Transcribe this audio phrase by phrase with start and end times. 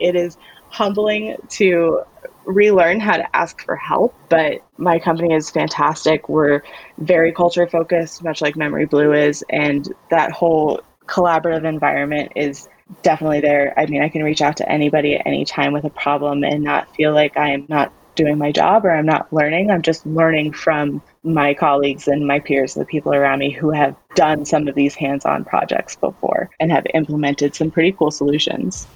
[0.00, 0.36] It is
[0.70, 2.02] humbling to
[2.44, 6.28] relearn how to ask for help, but my company is fantastic.
[6.28, 6.62] We're
[6.98, 12.68] very culture focused, much like Memory Blue is, and that whole collaborative environment is
[13.02, 13.74] definitely there.
[13.78, 16.62] I mean, I can reach out to anybody at any time with a problem and
[16.62, 19.70] not feel like I am not doing my job or I'm not learning.
[19.70, 23.96] I'm just learning from my colleagues and my peers, the people around me who have
[24.14, 28.86] done some of these hands on projects before and have implemented some pretty cool solutions.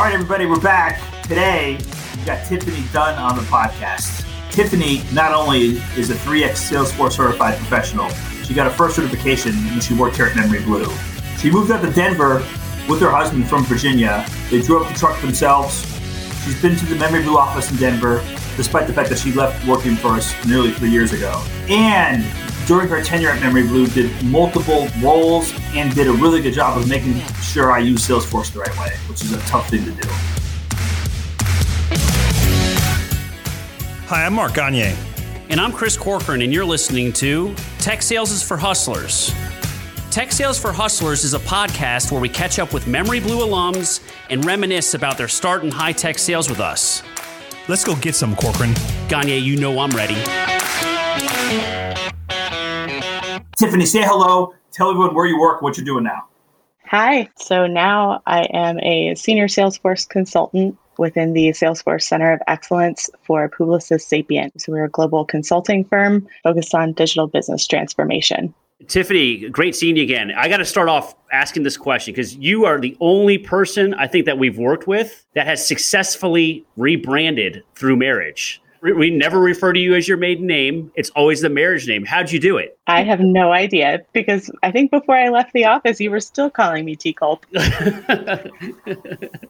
[0.00, 0.98] All right, everybody, we're back.
[1.24, 1.78] Today,
[2.16, 4.24] we got Tiffany Dunn on the podcast.
[4.50, 8.08] Tiffany not only is a 3X Salesforce certified professional,
[8.42, 10.90] she got a first certification when she worked here at Memory Blue.
[11.36, 12.36] She moved out to Denver
[12.88, 14.26] with her husband from Virginia.
[14.50, 15.84] They drove the truck themselves.
[16.46, 18.24] She's been to the Memory Blue office in Denver,
[18.56, 21.44] despite the fact that she left working for us nearly three years ago.
[21.68, 22.24] And
[22.70, 26.78] during her tenure at Memory Blue, did multiple roles and did a really good job
[26.78, 29.90] of making sure I use Salesforce the right way, which is a tough thing to
[29.90, 30.08] do.
[34.06, 34.94] Hi, I'm Mark Gagne.
[35.48, 39.34] And I'm Chris Corcoran, and you're listening to Tech Sales is for Hustlers.
[40.12, 44.00] Tech Sales for Hustlers is a podcast where we catch up with Memory Blue alums
[44.28, 47.02] and reminisce about their start in high tech sales with us.
[47.66, 48.74] Let's go get some, Corcoran.
[49.08, 50.14] Gagne, you know I'm ready.
[53.60, 54.54] Tiffany, say hello.
[54.72, 56.26] Tell everyone where you work, what you're doing now.
[56.86, 57.28] Hi.
[57.36, 63.50] So now I am a senior Salesforce consultant within the Salesforce Center of Excellence for
[63.50, 64.58] Publicis Sapient.
[64.62, 68.54] So we're a global consulting firm focused on digital business transformation.
[68.88, 70.32] Tiffany, great seeing you again.
[70.34, 74.06] I got to start off asking this question because you are the only person I
[74.06, 79.78] think that we've worked with that has successfully rebranded through marriage we never refer to
[79.80, 80.90] you as your maiden name.
[80.94, 82.04] It's always the marriage name.
[82.04, 82.78] How'd you do it?
[82.86, 86.50] I have no idea because I think before I left the office, you were still
[86.50, 87.44] calling me T Culp.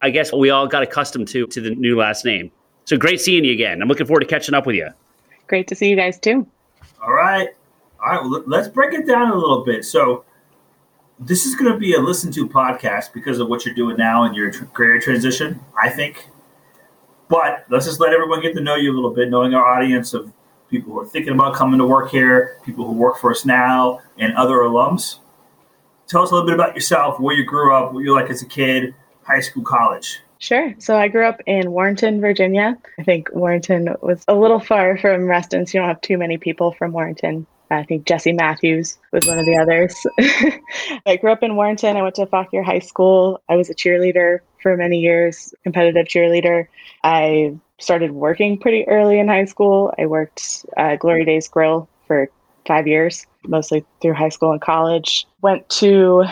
[0.02, 2.50] I guess we all got accustomed to to the new last name.
[2.84, 3.80] So great seeing you again.
[3.82, 4.88] I'm looking forward to catching up with you.
[5.46, 6.46] Great to see you guys too.
[7.02, 7.48] All right.
[8.00, 8.22] All right.
[8.22, 9.84] Well, let's break it down a little bit.
[9.84, 10.24] So,
[11.18, 14.24] this is going to be a listen to podcast because of what you're doing now
[14.24, 16.29] and your career transition, I think.
[17.30, 20.12] But let's just let everyone get to know you a little bit, knowing our audience
[20.14, 20.32] of
[20.68, 24.00] people who are thinking about coming to work here, people who work for us now,
[24.18, 25.20] and other alums.
[26.08, 28.30] Tell us a little bit about yourself, where you grew up, what you were like
[28.30, 30.18] as a kid, high school, college.
[30.40, 30.74] Sure.
[30.78, 32.76] So I grew up in Warrenton, Virginia.
[32.98, 36.36] I think Warrenton was a little far from Reston, so you don't have too many
[36.36, 37.46] people from Warrenton.
[37.70, 39.94] I think Jesse Matthews was one of the others.
[41.06, 41.96] I grew up in Warrenton.
[41.96, 43.40] I went to Fauquier High School.
[43.48, 46.66] I was a cheerleader for many years, competitive cheerleader.
[47.02, 49.92] I started working pretty early in high school.
[49.98, 52.28] I worked at Glory Days Grill for
[52.66, 55.26] five years, mostly through high school and college.
[55.42, 56.24] Went to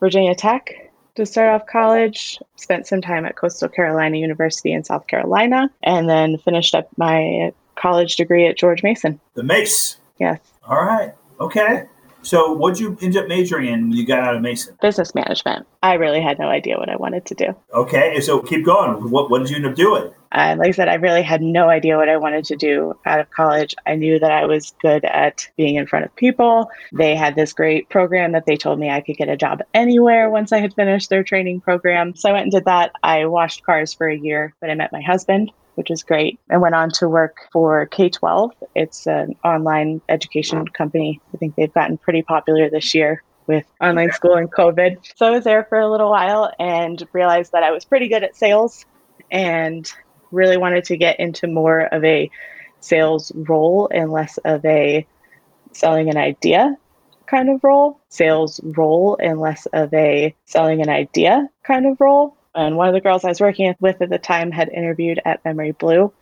[0.00, 5.06] Virginia Tech to start off college, spent some time at Coastal Carolina University in South
[5.06, 9.20] Carolina, and then finished up my college degree at George Mason.
[9.34, 9.96] The Mace.
[10.18, 10.40] Yes.
[10.66, 11.14] All right.
[11.40, 11.86] Okay.
[12.26, 14.76] So, what'd you end up majoring in when you got out of Mason?
[14.82, 15.64] Business management.
[15.84, 17.54] I really had no idea what I wanted to do.
[17.72, 19.12] Okay, so keep going.
[19.12, 20.10] What, what did you end up doing?
[20.32, 23.20] Uh, like I said, I really had no idea what I wanted to do out
[23.20, 23.76] of college.
[23.86, 26.68] I knew that I was good at being in front of people.
[26.92, 30.28] They had this great program that they told me I could get a job anywhere
[30.28, 32.16] once I had finished their training program.
[32.16, 32.90] So I went and did that.
[33.04, 36.38] I washed cars for a year, but I met my husband which is great.
[36.50, 38.52] I went on to work for K 12.
[38.74, 41.20] It's an online education company.
[41.32, 44.98] I think they've gotten pretty popular this year with online school and COVID.
[45.16, 48.24] So I was there for a little while and realized that I was pretty good
[48.24, 48.84] at sales
[49.30, 49.90] and
[50.32, 52.30] really wanted to get into more of a
[52.80, 55.06] sales role and less of a
[55.72, 56.76] selling an idea
[57.26, 62.36] kind of role, sales role and less of a selling an idea kind of role.
[62.56, 65.44] And one of the girls I was working with at the time had interviewed at
[65.44, 66.12] Memory Blue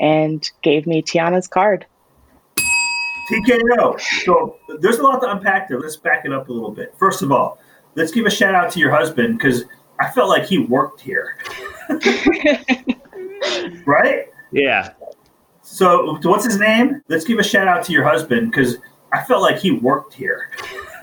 [0.00, 1.86] and gave me Tiana's card.
[3.30, 3.98] TKO.
[4.24, 5.80] So there's a lot to unpack there.
[5.80, 6.94] Let's back it up a little bit.
[6.98, 7.58] First of all,
[7.94, 9.64] let's give a shout out to your husband because
[10.00, 11.38] I felt like he worked here.
[13.86, 14.26] right?
[14.52, 14.92] Yeah.
[15.62, 17.02] So what's his name?
[17.08, 18.78] Let's give a shout out to your husband because
[19.12, 20.50] I felt like he worked here.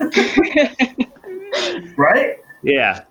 [1.96, 2.36] right?
[2.62, 3.04] Yeah.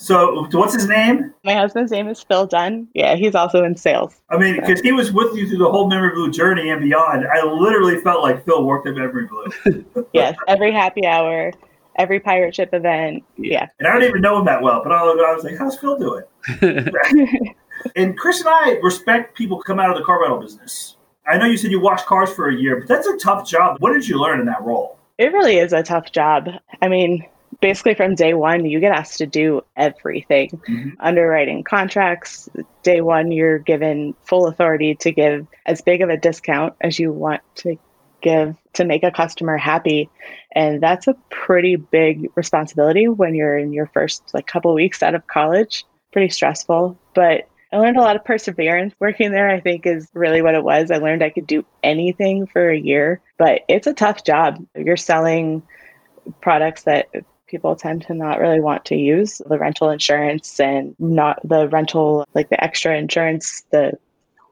[0.00, 1.34] So, what's his name?
[1.44, 2.88] My husband's name is Phil Dunn.
[2.94, 4.18] Yeah, he's also in sales.
[4.30, 7.26] I mean, because he was with you through the whole Memory Blue journey and beyond.
[7.28, 9.84] I literally felt like Phil worked at Memory Blue.
[10.14, 11.52] yes, every happy hour,
[11.96, 13.24] every pirate ship event.
[13.36, 13.68] Yeah.
[13.78, 16.24] And I don't even know him that well, but I was like, how's Phil doing?
[17.94, 20.96] and Chris and I respect people come out of the car rental business.
[21.26, 23.76] I know you said you washed cars for a year, but that's a tough job.
[23.80, 24.96] What did you learn in that role?
[25.18, 26.48] It really is a tough job.
[26.80, 27.26] I mean,
[27.60, 30.96] basically from day one, you get asked to do everything Mhm.
[31.00, 32.48] underwriting contracts.
[32.82, 37.12] Day one, you're given full authority to give as big of a discount as you
[37.12, 37.76] want to
[38.22, 40.08] give to make a customer happy.
[40.52, 45.14] And that's a pretty big responsibility when you're in your first like couple weeks out
[45.14, 45.84] of college.
[46.12, 50.42] Pretty stressful, but I learned a lot of perseverance working there, I think is really
[50.42, 50.90] what it was.
[50.90, 54.64] I learned I could do anything for a year, but it's a tough job.
[54.74, 55.62] You're selling
[56.40, 57.06] products that
[57.50, 62.26] people tend to not really want to use the rental insurance and not the rental,
[62.34, 63.92] like the extra insurance, the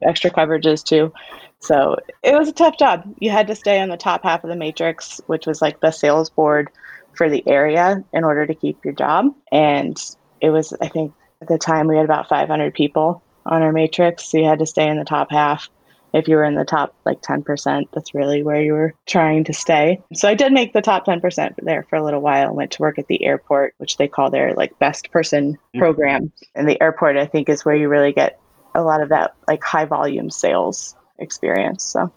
[0.02, 1.12] extra coverages too.
[1.60, 3.04] So it was a tough job.
[3.18, 5.90] You had to stay on the top half of the matrix, which was like the
[5.90, 6.70] sales board
[7.14, 9.34] for the area in order to keep your job.
[9.50, 9.96] And
[10.40, 14.28] it was, I think, at the time we had about 500 people on our matrix.
[14.28, 15.68] So you had to stay in the top half.
[16.12, 19.52] If you were in the top like 10%, that's really where you were trying to
[19.52, 20.00] stay.
[20.14, 22.48] So I did make the top 10% there for a little while.
[22.48, 25.78] and Went to work at the airport, which they call their like best person Mm.
[25.80, 26.32] program.
[26.54, 28.38] And the airport, I think, is where you really get
[28.74, 31.84] a lot of that like high volume sales experience.
[31.84, 32.10] So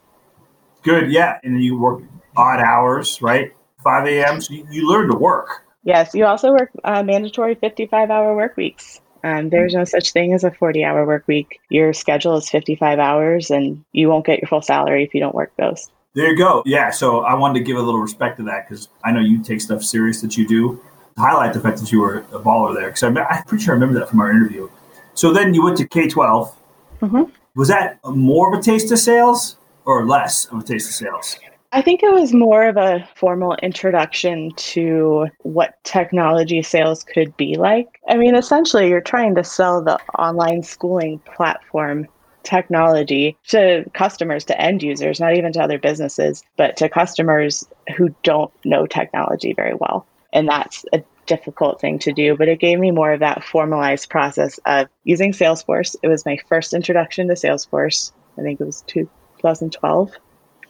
[0.84, 1.38] Good, yeah.
[1.44, 2.02] And you work
[2.36, 3.54] odd hours, right?
[3.84, 4.42] 5 a.m.
[4.42, 5.64] So you, you learn to work.
[5.84, 9.02] yes, you also work uh, mandatory 55 hour work weeks.
[9.24, 11.60] Um, there's no such thing as a 40 hour work week.
[11.70, 15.36] Your schedule is 55 hours and you won't get your full salary if you don't
[15.36, 15.90] work those.
[16.14, 16.64] There you go.
[16.66, 16.90] Yeah.
[16.90, 19.62] So I wanted to give a little respect to that because I know you take
[19.62, 20.82] stuff serious that you do.
[21.18, 23.76] Highlight the fact that you were a baller there because I'm, I'm pretty sure I
[23.76, 24.70] remember that from our interview.
[25.14, 26.56] So then you went to K 12.
[27.02, 27.32] Mhm.
[27.56, 31.38] Was that more of a taste of sales or less of a taste of sales?
[31.74, 37.56] I think it was more of a formal introduction to what technology sales could be
[37.56, 38.02] like.
[38.10, 42.08] I mean, essentially, you're trying to sell the online schooling platform
[42.44, 47.66] technology to customers, to end users, not even to other businesses, but to customers
[47.96, 50.06] who don't know technology very well.
[50.34, 54.10] And that's a difficult thing to do, but it gave me more of that formalized
[54.10, 55.96] process of using Salesforce.
[56.04, 58.12] It was my first introduction to Salesforce.
[58.38, 60.12] I think it was 2012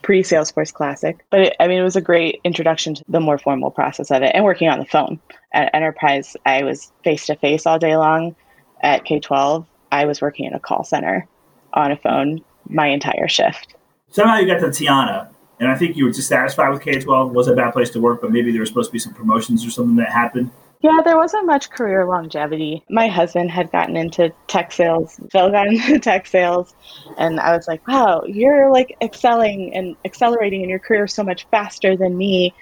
[0.01, 1.23] pre Salesforce Classic.
[1.29, 4.21] But it, I mean, it was a great introduction to the more formal process of
[4.23, 5.19] it and working on the phone.
[5.53, 8.35] At Enterprise, I was face to face all day long.
[8.81, 11.27] At K 12, I was working in a call center
[11.73, 13.75] on a phone my entire shift.
[14.09, 17.31] Somehow you got to Tiana, and I think you were dissatisfied with K 12.
[17.31, 19.65] Was a bad place to work, but maybe there was supposed to be some promotions
[19.65, 20.51] or something that happened.
[20.81, 22.83] Yeah, there wasn't much career longevity.
[22.89, 25.19] My husband had gotten into tech sales.
[25.31, 26.73] Phil got into tech sales.
[27.17, 31.45] And I was like, wow, you're like excelling and accelerating in your career so much
[31.51, 32.53] faster than me.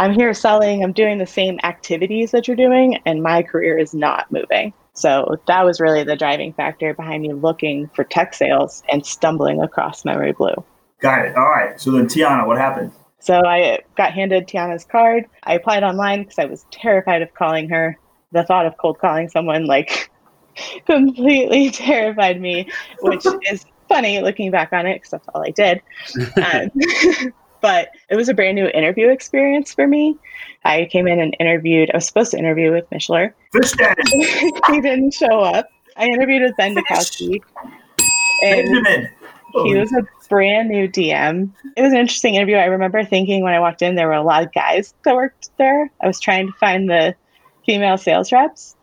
[0.00, 3.94] I'm here selling, I'm doing the same activities that you're doing, and my career is
[3.94, 4.72] not moving.
[4.94, 9.60] So that was really the driving factor behind me looking for tech sales and stumbling
[9.60, 10.54] across Memory Blue.
[11.00, 11.36] Got it.
[11.36, 11.80] All right.
[11.80, 12.92] So then Tiana, what happened?
[13.22, 15.26] So I got handed Tiana's card.
[15.44, 17.96] I applied online because I was terrified of calling her.
[18.32, 20.10] The thought of cold calling someone like
[20.86, 22.68] completely terrified me,
[23.00, 25.80] which is funny looking back on it because that's all I did.
[26.36, 30.16] Um, but it was a brand new interview experience for me.
[30.64, 31.92] I came in and interviewed.
[31.94, 33.34] I was supposed to interview with Mishler.
[34.66, 35.68] He didn't show up.
[35.96, 37.40] I interviewed with Ben Dukowski.
[38.42, 39.10] And Benjamin.
[39.52, 41.50] He was a brand new DM.
[41.76, 42.56] It was an interesting interview.
[42.56, 45.50] I remember thinking when I walked in, there were a lot of guys that worked
[45.58, 45.90] there.
[46.00, 47.14] I was trying to find the
[47.66, 48.76] female sales reps,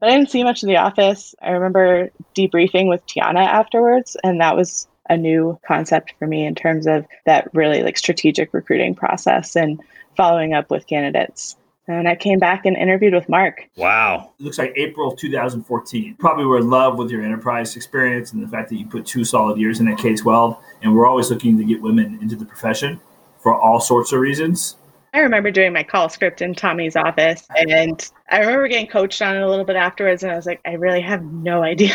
[0.00, 1.34] but I didn't see much of the office.
[1.42, 6.54] I remember debriefing with Tiana afterwards, and that was a new concept for me in
[6.54, 9.80] terms of that really like strategic recruiting process and
[10.16, 11.56] following up with candidates.
[11.86, 13.68] And I came back and interviewed with Mark.
[13.76, 14.32] Wow.
[14.38, 16.16] It looks like April of 2014.
[16.18, 19.24] Probably were in love with your enterprise experience and the fact that you put two
[19.24, 20.58] solid years in at K 12.
[20.82, 23.00] And we're always looking to get women into the profession
[23.38, 24.76] for all sorts of reasons.
[25.12, 29.36] I remember doing my call script in Tommy's office, and I remember getting coached on
[29.36, 30.24] it a little bit afterwards.
[30.24, 31.94] And I was like, I really have no idea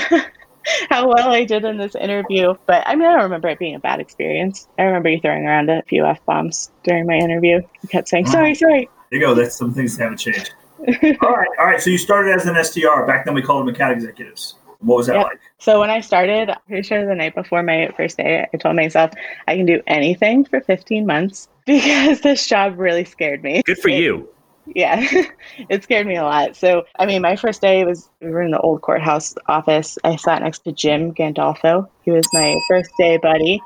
[0.90, 2.54] how well I did in this interview.
[2.66, 4.70] But I mean, I don't remember it being a bad experience.
[4.78, 7.62] I remember you throwing around a few f bombs during my interview.
[7.82, 9.34] You kept saying, "Sorry, sorry." There you go.
[9.34, 10.54] That's some things that haven't changed.
[11.22, 11.48] all right.
[11.60, 11.82] All right.
[11.82, 13.06] So you started as an SDR.
[13.08, 14.56] Back then we called them account executives.
[14.80, 15.24] What was that Yep.
[15.26, 15.40] like?
[15.58, 18.76] So when I started, I'm pretty sure the night before my first day, I told
[18.78, 19.12] myself
[19.48, 23.62] I can do anything for 15 months because this job really scared me.
[23.66, 24.30] Good for It- you.
[24.76, 25.04] yeah
[25.70, 28.52] it scared me a lot so i mean my first day was we were in
[28.52, 33.18] the old courthouse office i sat next to jim gandolfo he was my first day
[33.18, 33.60] buddy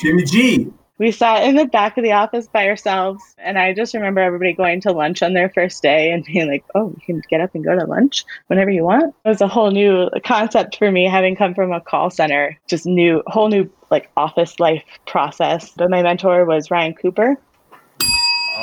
[0.00, 0.72] Jimmy G.
[0.98, 4.52] we sat in the back of the office by ourselves and i just remember everybody
[4.52, 7.54] going to lunch on their first day and being like oh you can get up
[7.54, 11.04] and go to lunch whenever you want it was a whole new concept for me
[11.06, 15.90] having come from a call center just new whole new like office life process but
[15.90, 17.36] my mentor was ryan cooper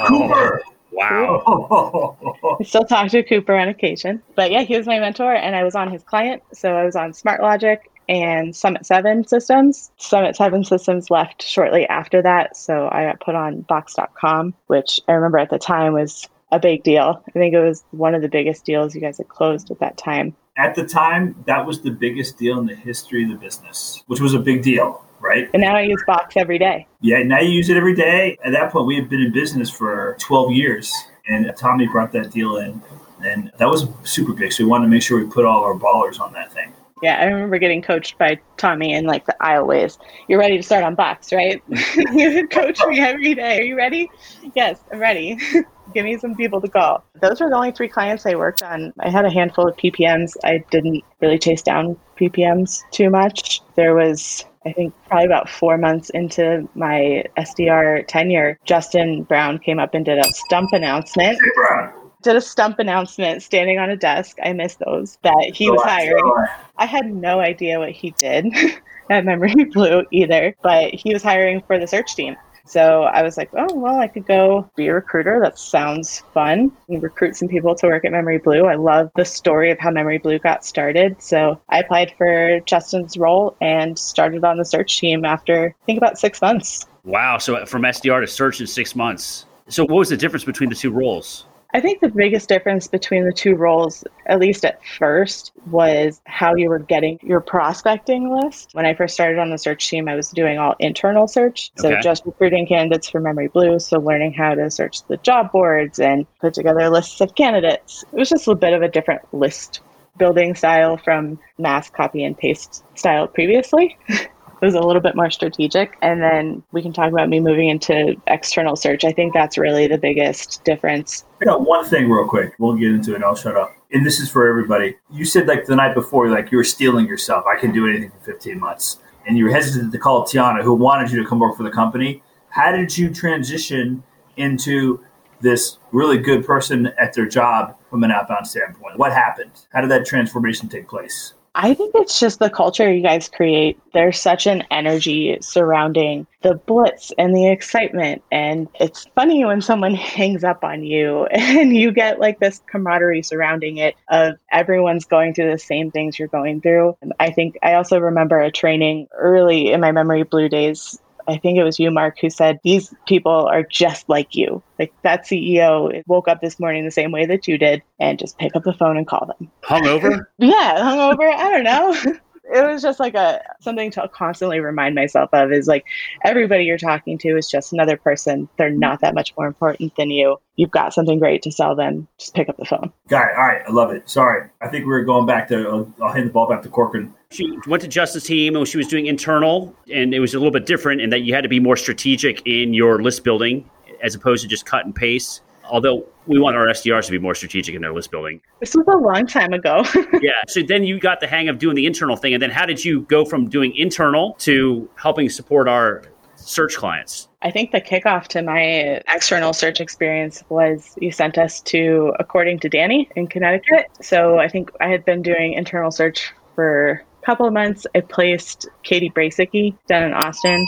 [0.08, 0.62] Cooper.
[0.92, 2.18] Wow.
[2.60, 4.22] I still talk to Cooper on occasion.
[4.36, 6.42] But yeah, he was my mentor and I was on his client.
[6.54, 9.92] So I was on SmartLogic and Summit 7 systems.
[9.98, 12.58] Summit 7 systems left shortly after that.
[12.58, 16.84] So I got put on Box.com, which I remember at the time was a big
[16.84, 17.24] deal.
[17.28, 19.98] I think it was one of the biggest deals you guys had closed at that
[19.98, 20.36] time.
[20.58, 24.20] At the time, that was the biggest deal in the history of the business, which
[24.20, 25.48] was a big deal, right?
[25.54, 26.88] And now I use Box every day.
[27.02, 28.38] Yeah, now you use it every day.
[28.44, 30.92] At that point, we had been in business for 12 years,
[31.28, 32.82] and Tommy brought that deal in,
[33.24, 34.52] and that was super big.
[34.52, 36.74] So we wanted to make sure we put all our ballers on that thing.
[37.02, 39.98] Yeah, I remember getting coached by Tommy in like the aisleways.
[40.28, 41.62] You're ready to start on Box, right?
[41.96, 43.60] you would coach me every day.
[43.60, 44.10] Are you ready?
[44.56, 45.38] Yes, I'm ready.
[45.94, 47.04] Give me some people to call.
[47.20, 48.94] Those were the only three clients I worked on.
[49.00, 50.34] I had a handful of PPMs.
[50.44, 53.62] I didn't really chase down PPMs too much.
[53.76, 59.80] There was I think probably about four months into my SDR tenure, Justin Brown came
[59.80, 61.40] up and did a stump announcement.
[61.42, 61.94] Hey, Brown.
[62.22, 64.38] Did a stump announcement standing on a desk.
[64.44, 66.22] I missed those that he was hiring.
[66.22, 66.48] go on.
[66.78, 68.48] I had no idea what he did
[69.10, 72.36] at Memory Blue either, but he was hiring for the search team.
[72.70, 75.40] So I was like, oh, well, I could go be a recruiter.
[75.42, 76.72] That sounds fun.
[76.88, 78.66] And recruit some people to work at Memory Blue.
[78.66, 81.20] I love the story of how Memory Blue got started.
[81.20, 85.98] So I applied for Justin's role and started on the search team after, I think,
[85.98, 86.86] about six months.
[87.06, 87.40] Wow.
[87.40, 89.48] So from SDR to search in six months.
[89.68, 91.46] So what was the difference between the two roles?
[91.74, 96.56] I think the biggest difference between the two roles, at least at first, was how
[96.56, 98.70] you were getting your prospecting list.
[98.74, 101.72] When I first started on the search team, I was doing all internal search.
[101.78, 102.02] So Okay.
[102.02, 103.78] just recruiting candidates for Memory Blue.
[103.80, 108.04] So learning how to search the job boards and put together lists of candidates.
[108.12, 109.82] It was just a bit of a different list
[110.18, 113.96] building style from mass copy and paste style previously.
[114.62, 115.98] It was a little bit more strategic.
[116.02, 119.04] And then we can talk about me moving into external search.
[119.04, 122.54] I think that's really the biggest difference I got one thing real quick.
[122.60, 123.74] We'll get into it and I'll shut up.
[123.94, 124.98] And this is for everybody.
[125.10, 127.46] You said like the night before, like you were steeling yourself.
[127.46, 128.98] I can do anything for 15 months.
[129.26, 131.72] And you were hesitant to call Tiana, who wanted you to come work for the
[131.72, 132.22] company.
[132.50, 134.04] How did you transition
[134.38, 135.04] into
[135.42, 138.98] this really good person at their job from an outbound standpoint?
[138.98, 139.52] What happened?
[139.72, 141.34] How did that transformation take place?
[141.62, 143.78] I think it's just the culture you guys create.
[143.94, 148.24] There's such an energy surrounding the blitz and the excitement.
[148.32, 153.24] And it's funny when someone hangs up on you and you get like this camaraderie
[153.24, 156.96] surrounding it of everyone's going through the same things you're going through.
[157.20, 160.98] I think I also remember a training early in my memory blue days.
[161.30, 164.62] I think it was you, Mark, who said, These people are just like you.
[164.78, 168.38] Like that CEO woke up this morning the same way that you did and just
[168.38, 169.52] pick up the phone and call them.
[169.64, 170.26] Hungover?
[170.38, 171.34] Yeah, hungover.
[171.34, 172.14] I don't know.
[172.52, 175.86] It was just like a something to constantly remind myself of is like
[176.26, 178.50] everybody you're talking to is just another person.
[178.58, 180.38] They're not that much more important than you.
[180.56, 182.08] You've got something great to sell them.
[182.18, 182.92] Just pick up the phone.
[183.08, 183.38] Got it.
[183.38, 183.62] All right.
[183.68, 184.10] I love it.
[184.10, 184.50] Sorry.
[184.62, 187.14] I think we were going back to, I'll, I'll hand the ball back to Corcoran.
[187.32, 190.52] She went to Justin's Team and she was doing internal, and it was a little
[190.52, 193.70] bit different in that you had to be more strategic in your list building
[194.02, 195.42] as opposed to just cut and paste.
[195.64, 198.42] Although we want our SDRs to be more strategic in their list building.
[198.60, 199.86] This was a long time ago.
[200.22, 200.32] yeah.
[200.48, 202.34] So then you got the hang of doing the internal thing.
[202.34, 206.02] And then how did you go from doing internal to helping support our
[206.36, 207.28] search clients?
[207.44, 212.62] I think the kickoff to my external search experience was you sent us to According
[212.62, 213.86] to Danny in Connecticut.
[214.02, 217.86] So I think I had been doing internal search for couple of months.
[217.94, 220.66] I placed Katie Brasicki down in Austin.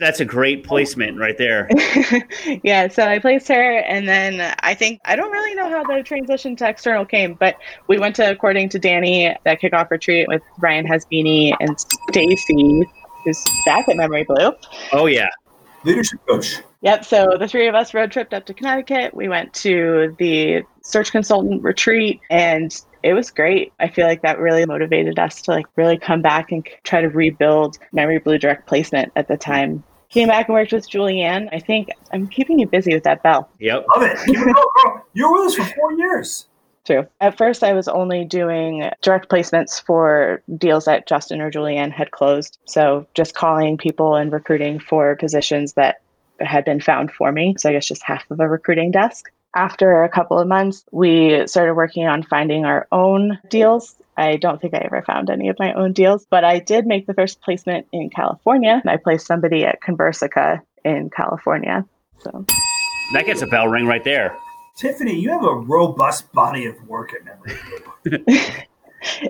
[0.00, 1.68] That's a great placement right there.
[2.62, 6.02] yeah, so I placed her, and then I think I don't really know how the
[6.02, 7.56] transition to external came, but
[7.86, 12.86] we went to According to Danny, that kickoff retreat with Ryan Hasbini and Stacy,
[13.24, 14.52] who's back at Memory Blue.
[14.92, 15.28] Oh, yeah.
[15.84, 16.62] Leadership coach.
[16.80, 17.04] Yep.
[17.04, 19.14] So the three of us road tripped up to Connecticut.
[19.14, 22.74] We went to the search consultant retreat and
[23.08, 23.72] it was great.
[23.80, 27.08] I feel like that really motivated us to like really come back and try to
[27.08, 29.82] rebuild Memory Blue direct placement at the time.
[30.10, 31.48] Came back and worked with Julianne.
[31.50, 33.48] I think I'm keeping you busy with that bell.
[33.60, 33.86] Yep.
[33.96, 34.18] Love it.
[34.26, 35.06] Keep it going, girl.
[35.14, 36.48] You were with us for four years.
[36.84, 37.06] True.
[37.22, 42.10] At first, I was only doing direct placements for deals that Justin or Julianne had
[42.10, 42.58] closed.
[42.66, 46.02] So just calling people and recruiting for positions that
[46.40, 47.54] had been found for me.
[47.56, 49.30] So I guess just half of a recruiting desk.
[49.58, 53.96] After a couple of months, we started working on finding our own deals.
[54.16, 57.08] I don't think I ever found any of my own deals, but I did make
[57.08, 58.80] the first placement in California.
[58.86, 61.84] I placed somebody at Conversica in California.
[62.20, 62.44] So
[63.14, 64.36] That gets a bell ring right there.
[64.76, 68.36] Tiffany, you have a robust body of work at Memory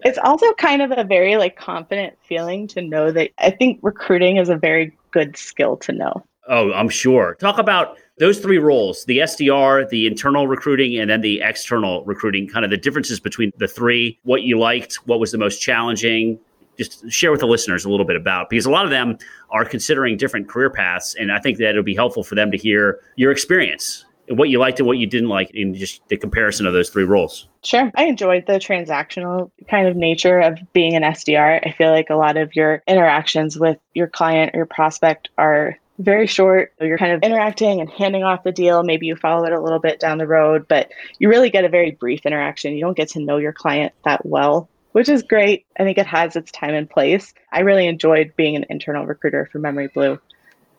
[0.04, 4.36] it's also kind of a very like confident feeling to know that I think recruiting
[4.36, 6.22] is a very good skill to know.
[6.46, 7.34] Oh, I'm sure.
[7.40, 12.48] Talk about Those three roles, the SDR, the internal recruiting, and then the external recruiting,
[12.48, 16.38] kind of the differences between the three, what you liked, what was the most challenging,
[16.78, 19.18] just share with the listeners a little bit about because a lot of them
[19.50, 22.56] are considering different career paths and i think that it'll be helpful for them to
[22.56, 26.66] hear your experience what you liked and what you didn't like in just the comparison
[26.66, 27.90] of those three roles Sure.
[27.96, 31.66] I enjoyed the transactional kind of nature of being an SDR.
[31.66, 35.76] I feel like a lot of your interactions with your client or your prospect are
[35.98, 36.72] very short.
[36.80, 38.82] You're kind of interacting and handing off the deal.
[38.82, 41.68] Maybe you follow it a little bit down the road, but you really get a
[41.68, 42.74] very brief interaction.
[42.74, 45.66] You don't get to know your client that well which is great.
[45.78, 47.32] I think it has its time and place.
[47.52, 50.18] I really enjoyed being an internal recruiter for Memory Blue.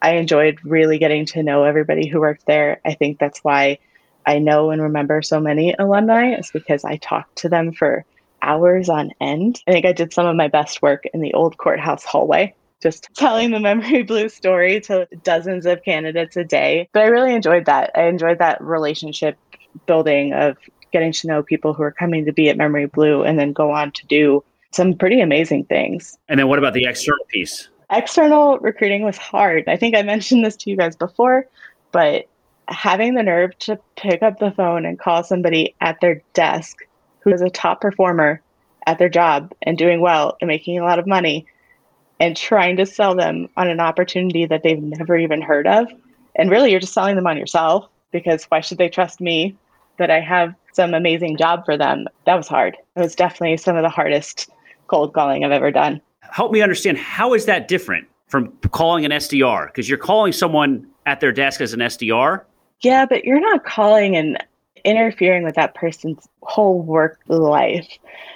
[0.01, 2.79] I enjoyed really getting to know everybody who worked there.
[2.85, 3.79] I think that's why
[4.25, 8.05] I know and remember so many alumni, is because I talked to them for
[8.41, 9.61] hours on end.
[9.67, 13.09] I think I did some of my best work in the old courthouse hallway, just
[13.13, 16.89] telling the Memory Blue story to dozens of candidates a day.
[16.93, 17.91] But I really enjoyed that.
[17.95, 19.37] I enjoyed that relationship
[19.85, 20.57] building of
[20.91, 23.71] getting to know people who are coming to be at Memory Blue and then go
[23.71, 26.17] on to do some pretty amazing things.
[26.27, 27.69] And then what about the external piece?
[27.91, 29.67] External recruiting was hard.
[29.67, 31.47] I think I mentioned this to you guys before,
[31.91, 32.25] but
[32.67, 36.77] having the nerve to pick up the phone and call somebody at their desk
[37.21, 38.41] who is a top performer
[38.85, 41.47] at their job and doing well and making a lot of money
[42.19, 45.87] and trying to sell them on an opportunity that they've never even heard of.
[46.35, 49.55] And really, you're just selling them on yourself because why should they trust me
[49.97, 52.07] that I have some amazing job for them.
[52.25, 52.77] That was hard.
[52.95, 54.49] It was definitely some of the hardest
[54.87, 56.01] cold calling I've ever done.
[56.21, 59.67] Help me understand how is that different from calling an SDR?
[59.67, 62.43] Because you're calling someone at their desk as an SDR.
[62.81, 64.41] Yeah, but you're not calling and
[64.83, 67.87] interfering with that person's whole work life.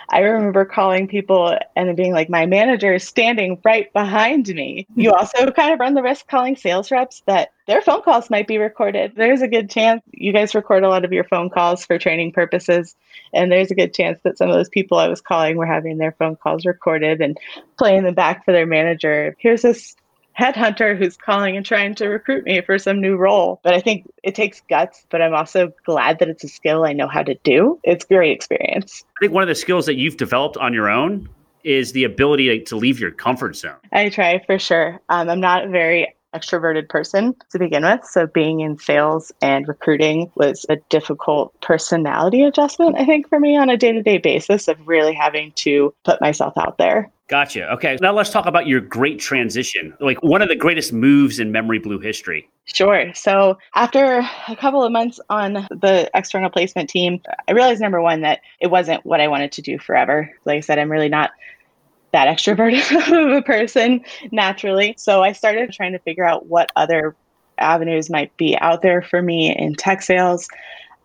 [0.09, 4.85] I remember calling people and being like, my manager is standing right behind me.
[4.95, 8.47] You also kind of run the risk calling sales reps that their phone calls might
[8.47, 9.13] be recorded.
[9.15, 12.33] There's a good chance you guys record a lot of your phone calls for training
[12.33, 12.95] purposes.
[13.33, 15.97] And there's a good chance that some of those people I was calling were having
[15.97, 17.38] their phone calls recorded and
[17.77, 19.36] playing them back for their manager.
[19.39, 19.95] Here's this
[20.39, 23.60] headhunter who's calling and trying to recruit me for some new role.
[23.63, 26.93] But I think it takes guts, but I'm also glad that it's a skill I
[26.93, 27.80] know how to do.
[27.84, 29.04] It's great experience.
[29.17, 31.30] I think one of the skills that you've developed on your own
[31.63, 33.78] is the ability to, to leave your comfort zone.
[33.91, 35.00] I try for sure.
[35.10, 38.04] Um, I'm not very extroverted person to begin with.
[38.06, 43.58] So being in sales and recruiting was a difficult personality adjustment, I think, for me
[43.58, 47.12] on a day to day basis of really having to put myself out there.
[47.30, 47.72] Gotcha.
[47.72, 47.98] Okay.
[48.02, 49.93] Now let's talk about your great transition.
[50.00, 52.50] Like one of the greatest moves in Memory Blue history.
[52.65, 53.13] Sure.
[53.13, 58.22] So after a couple of months on the external placement team, I realized number one
[58.22, 60.30] that it wasn't what I wanted to do forever.
[60.46, 61.32] Like I said, I'm really not
[62.13, 62.95] that extroverted
[63.28, 64.95] of a person naturally.
[64.97, 67.15] So I started trying to figure out what other
[67.58, 70.47] avenues might be out there for me in tech sales.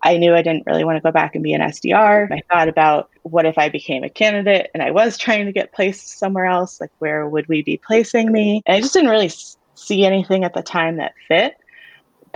[0.02, 2.30] I knew I didn't really want to go back and be an SDR.
[2.30, 5.72] I thought about what if I became a candidate and I was trying to get
[5.72, 6.80] placed somewhere else?
[6.80, 8.62] Like, where would we be placing me?
[8.64, 9.32] And I just didn't really
[9.74, 11.56] see anything at the time that fit.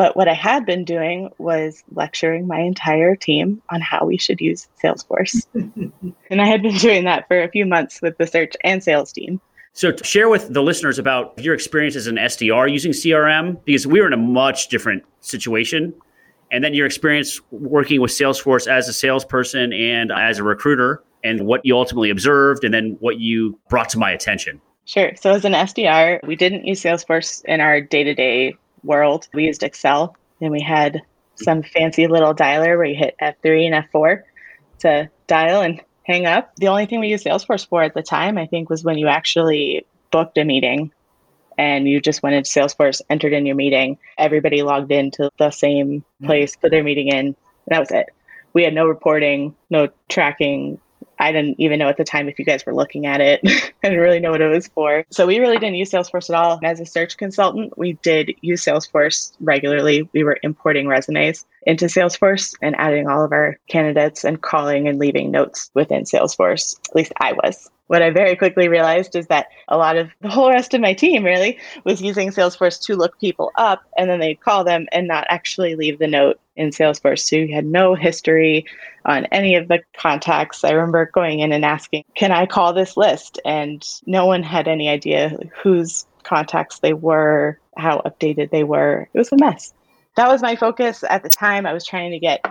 [0.03, 4.41] But what I had been doing was lecturing my entire team on how we should
[4.41, 5.47] use Salesforce.
[5.55, 9.13] and I had been doing that for a few months with the search and sales
[9.13, 9.41] team.
[9.75, 14.01] So, share with the listeners about your experience as an SDR using CRM, because we
[14.01, 15.95] were in a much different situation.
[16.51, 21.47] And then your experience working with Salesforce as a salesperson and as a recruiter, and
[21.47, 24.61] what you ultimately observed, and then what you brought to my attention.
[24.85, 25.13] Sure.
[25.15, 29.29] So, as an SDR, we didn't use Salesforce in our day to day world.
[29.35, 31.03] We used Excel and we had
[31.37, 34.23] some fancy little dialer where you hit F3 and F4
[34.81, 36.55] to dial and hang up.
[36.57, 39.09] The only thing we used Salesforce for at the time, I think, was when you
[39.09, 40.93] actually booked a meeting
[41.59, 46.01] and you just went into Salesforce, entered in your meeting, everybody logged into the same
[46.01, 46.27] mm-hmm.
[46.27, 47.37] place, put their meeting in, and
[47.69, 48.07] that was it.
[48.53, 50.81] We had no reporting, no tracking,
[51.23, 53.41] I didn't even know at the time if you guys were looking at it.
[53.45, 55.05] I didn't really know what it was for.
[55.11, 56.59] So we really didn't use Salesforce at all.
[56.65, 60.09] As a search consultant, we did use Salesforce regularly.
[60.13, 64.99] We were importing resumes into Salesforce and adding all of our candidates and calling and
[64.99, 66.77] leaving notes within Salesforce.
[66.91, 70.31] At least I was what I very quickly realized is that a lot of the
[70.31, 74.19] whole rest of my team really was using Salesforce to look people up and then
[74.19, 77.19] they'd call them and not actually leave the note in Salesforce.
[77.19, 78.65] So you had no history
[79.05, 80.65] on any of the contacts.
[80.65, 83.39] I remember going in and asking, Can I call this list?
[83.45, 89.07] And no one had any idea whose contacts they were, how updated they were.
[89.13, 89.75] It was a mess.
[90.17, 91.67] That was my focus at the time.
[91.67, 92.43] I was trying to get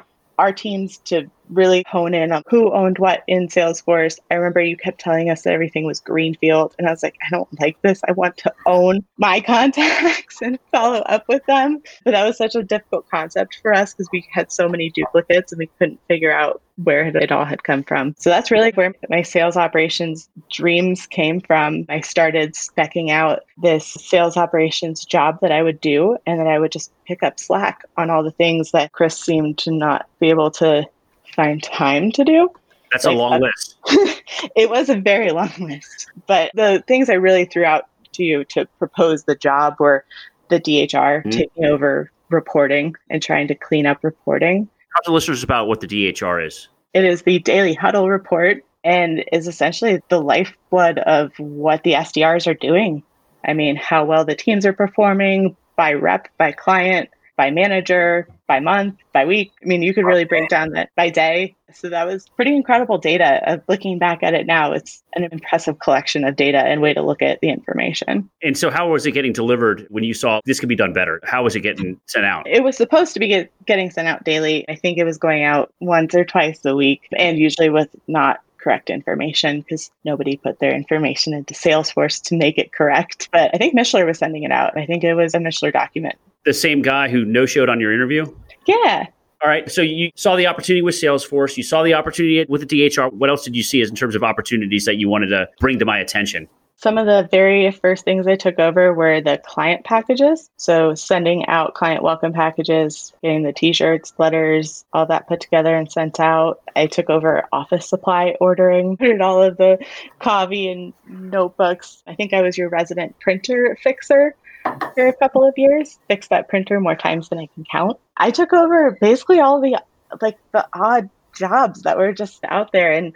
[0.42, 4.18] our teams to really hone in on who owned what in Salesforce.
[4.32, 6.74] I remember you kept telling us that everything was greenfield.
[6.80, 8.02] And I was like, I don't like this.
[8.08, 11.84] I want to own my contacts and follow up with them.
[12.04, 15.52] But that was such a difficult concept for us because we had so many duplicates
[15.52, 18.16] and we couldn't figure out where it all had come from.
[18.18, 21.86] So that's really where my sales operations dreams came from.
[21.90, 26.60] I started specking out this sales operations job that I would do, and then I
[26.60, 30.30] would just pick up slack on all the things that Chris seemed to not be
[30.30, 30.88] able to
[31.36, 32.50] find time to do.
[32.92, 33.76] That's like, a long uh, list.
[34.56, 36.10] it was a very long list.
[36.28, 40.06] But the things I really threw out to you to propose the job were
[40.50, 41.30] the DHR mm-hmm.
[41.30, 44.68] taking over reporting and trying to clean up reporting.
[44.96, 46.68] Talk to listeners about what the DHR is.
[46.94, 52.48] It is the daily huddle report and is essentially the lifeblood of what the SDRs
[52.48, 53.04] are doing.
[53.46, 58.60] I mean, how well the teams are performing by rep, by client, by manager, by
[58.60, 59.52] month, by week.
[59.64, 61.56] I mean, you could really break down that by day.
[61.74, 63.42] So that was pretty incredible data.
[63.50, 67.02] Of looking back at it now, it's an impressive collection of data and way to
[67.02, 68.30] look at the information.
[68.44, 71.22] And so, how was it getting delivered when you saw this could be done better?
[71.24, 72.46] How was it getting sent out?
[72.48, 74.68] It was supposed to be get, getting sent out daily.
[74.70, 78.42] I think it was going out once or twice a week, and usually with not
[78.62, 83.30] correct information because nobody put their information into Salesforce to make it correct.
[83.32, 84.78] But I think Mishler was sending it out.
[84.78, 86.16] I think it was a Mishler document
[86.46, 88.26] the same guy who no showed on your interview?
[88.66, 89.08] Yeah.
[89.44, 89.72] All right.
[89.72, 91.58] So you saw the opportunity with Salesforce.
[91.58, 93.12] You saw the opportunity with the DHR.
[93.12, 95.80] What else did you see as in terms of opportunities that you wanted to bring
[95.80, 96.48] to my attention?
[96.76, 100.50] Some of the very first things I took over were the client packages.
[100.58, 105.92] So sending out client welcome packages, getting the t-shirts, letters, all that put together and
[105.92, 106.62] sent out.
[106.76, 109.78] I took over office supply ordering, put all of the
[110.20, 112.02] coffee and notebooks.
[112.08, 116.48] I think I was your resident printer fixer for a couple of years, fixed that
[116.48, 117.98] printer more times than I can count.
[118.18, 119.82] I took over basically all the
[120.22, 123.14] like the odd jobs that were just out there and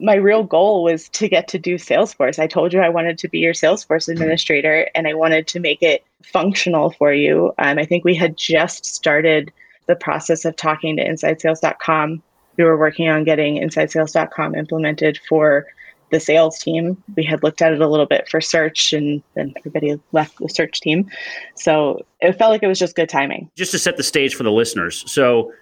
[0.00, 2.38] my real goal was to get to do Salesforce.
[2.38, 5.82] I told you I wanted to be your Salesforce administrator and I wanted to make
[5.82, 7.52] it functional for you.
[7.58, 9.52] Um, I think we had just started
[9.86, 12.22] the process of talking to InsideSales.com.
[12.56, 15.66] We were working on getting InsideSales.com implemented for
[16.10, 17.02] the sales team.
[17.16, 20.48] We had looked at it a little bit for search and then everybody left the
[20.48, 21.10] search team.
[21.54, 23.50] So it felt like it was just good timing.
[23.56, 25.10] Just to set the stage for the listeners.
[25.10, 25.52] So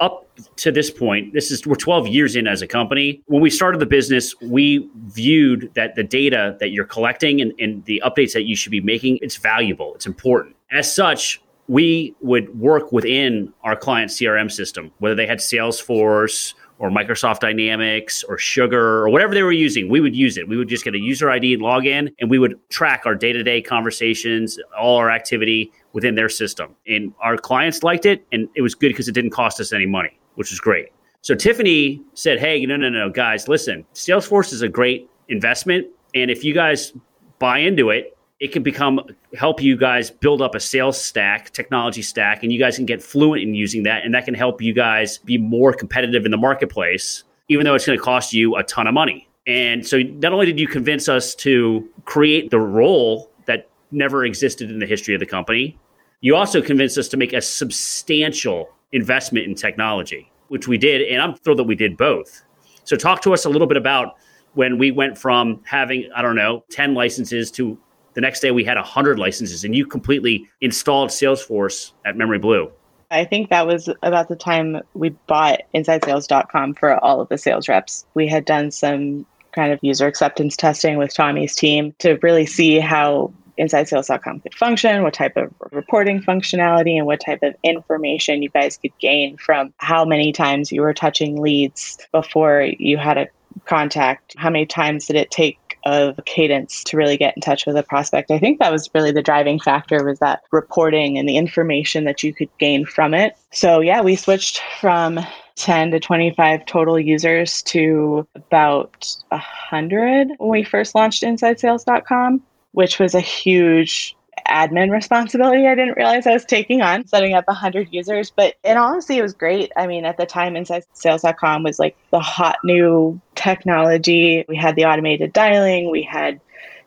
[0.00, 3.22] up to this point, this is we're 12 years in as a company.
[3.26, 7.84] When we started the business, we viewed that the data that you're collecting and, and
[7.86, 10.54] the updates that you should be making, it's valuable, it's important.
[10.70, 16.90] As such, we would work within our client CRM system, whether they had Salesforce or
[16.90, 20.48] Microsoft Dynamics or Sugar or whatever they were using, we would use it.
[20.48, 23.14] We would just get a user ID and log in, and we would track our
[23.14, 26.74] day to day conversations, all our activity within their system.
[26.86, 29.86] And our clients liked it, and it was good because it didn't cost us any
[29.86, 30.88] money, which was great.
[31.22, 35.86] So Tiffany said, Hey, no, no, no, guys, listen, Salesforce is a great investment.
[36.14, 36.92] And if you guys
[37.38, 39.00] buy into it, it can become
[39.36, 43.02] help you guys build up a sales stack, technology stack, and you guys can get
[43.02, 44.04] fluent in using that.
[44.04, 47.86] And that can help you guys be more competitive in the marketplace, even though it's
[47.86, 49.26] going to cost you a ton of money.
[49.46, 54.70] And so not only did you convince us to create the role that never existed
[54.70, 55.78] in the history of the company,
[56.20, 61.02] you also convinced us to make a substantial investment in technology, which we did.
[61.02, 62.42] And I'm thrilled that we did both.
[62.84, 64.16] So talk to us a little bit about
[64.54, 67.78] when we went from having, I don't know, 10 licenses to
[68.16, 72.72] the next day we had 100 licenses and you completely installed Salesforce at Memory Blue.
[73.10, 77.68] I think that was about the time we bought InsideSales.com for all of the sales
[77.68, 78.06] reps.
[78.14, 82.80] We had done some kind of user acceptance testing with Tommy's team to really see
[82.80, 88.48] how InsideSales.com could function, what type of reporting functionality, and what type of information you
[88.48, 93.28] guys could gain from how many times you were touching leads before you had a
[93.66, 94.34] contact.
[94.38, 97.82] How many times did it take of cadence to really get in touch with a
[97.82, 98.32] prospect.
[98.32, 102.24] I think that was really the driving factor was that reporting and the information that
[102.24, 103.36] you could gain from it.
[103.52, 105.20] So yeah, we switched from
[105.54, 113.14] 10 to 25 total users to about 100 when we first launched InsideSales.com, which was
[113.14, 114.16] a huge
[114.48, 118.30] admin responsibility I didn't realize I was taking on, setting up 100 users.
[118.30, 119.70] But in honesty, it was great.
[119.76, 124.44] I mean, at the time, InsideSales.com was like the hot new technology.
[124.48, 126.40] We had the automated dialing, we had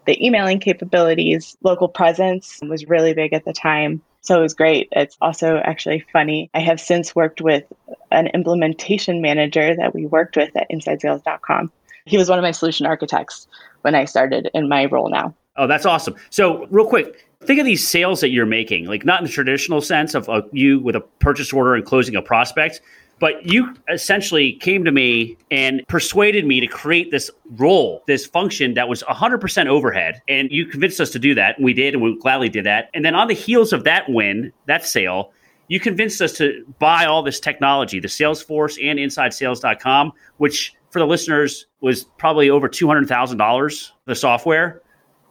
[0.05, 4.01] the emailing capabilities, local presence was really big at the time.
[4.21, 4.89] So it was great.
[4.91, 6.49] It's also actually funny.
[6.53, 7.63] I have since worked with
[8.11, 11.71] an implementation manager that we worked with at InsideSales.com.
[12.05, 13.47] He was one of my solution architects
[13.81, 15.33] when I started in my role now.
[15.55, 16.15] Oh, that's awesome.
[16.29, 19.81] So, real quick, think of these sales that you're making, like not in the traditional
[19.81, 22.81] sense of you with a purchase order and closing a prospect,
[23.19, 28.75] But you essentially came to me and persuaded me to create this role, this function
[28.75, 30.21] that was 100% overhead.
[30.27, 31.57] And you convinced us to do that.
[31.57, 32.89] And we did, and we gladly did that.
[32.93, 35.33] And then on the heels of that win, that sale,
[35.67, 41.05] you convinced us to buy all this technology, the Salesforce and InsideSales.com, which for the
[41.05, 44.81] listeners was probably over $200,000, the software.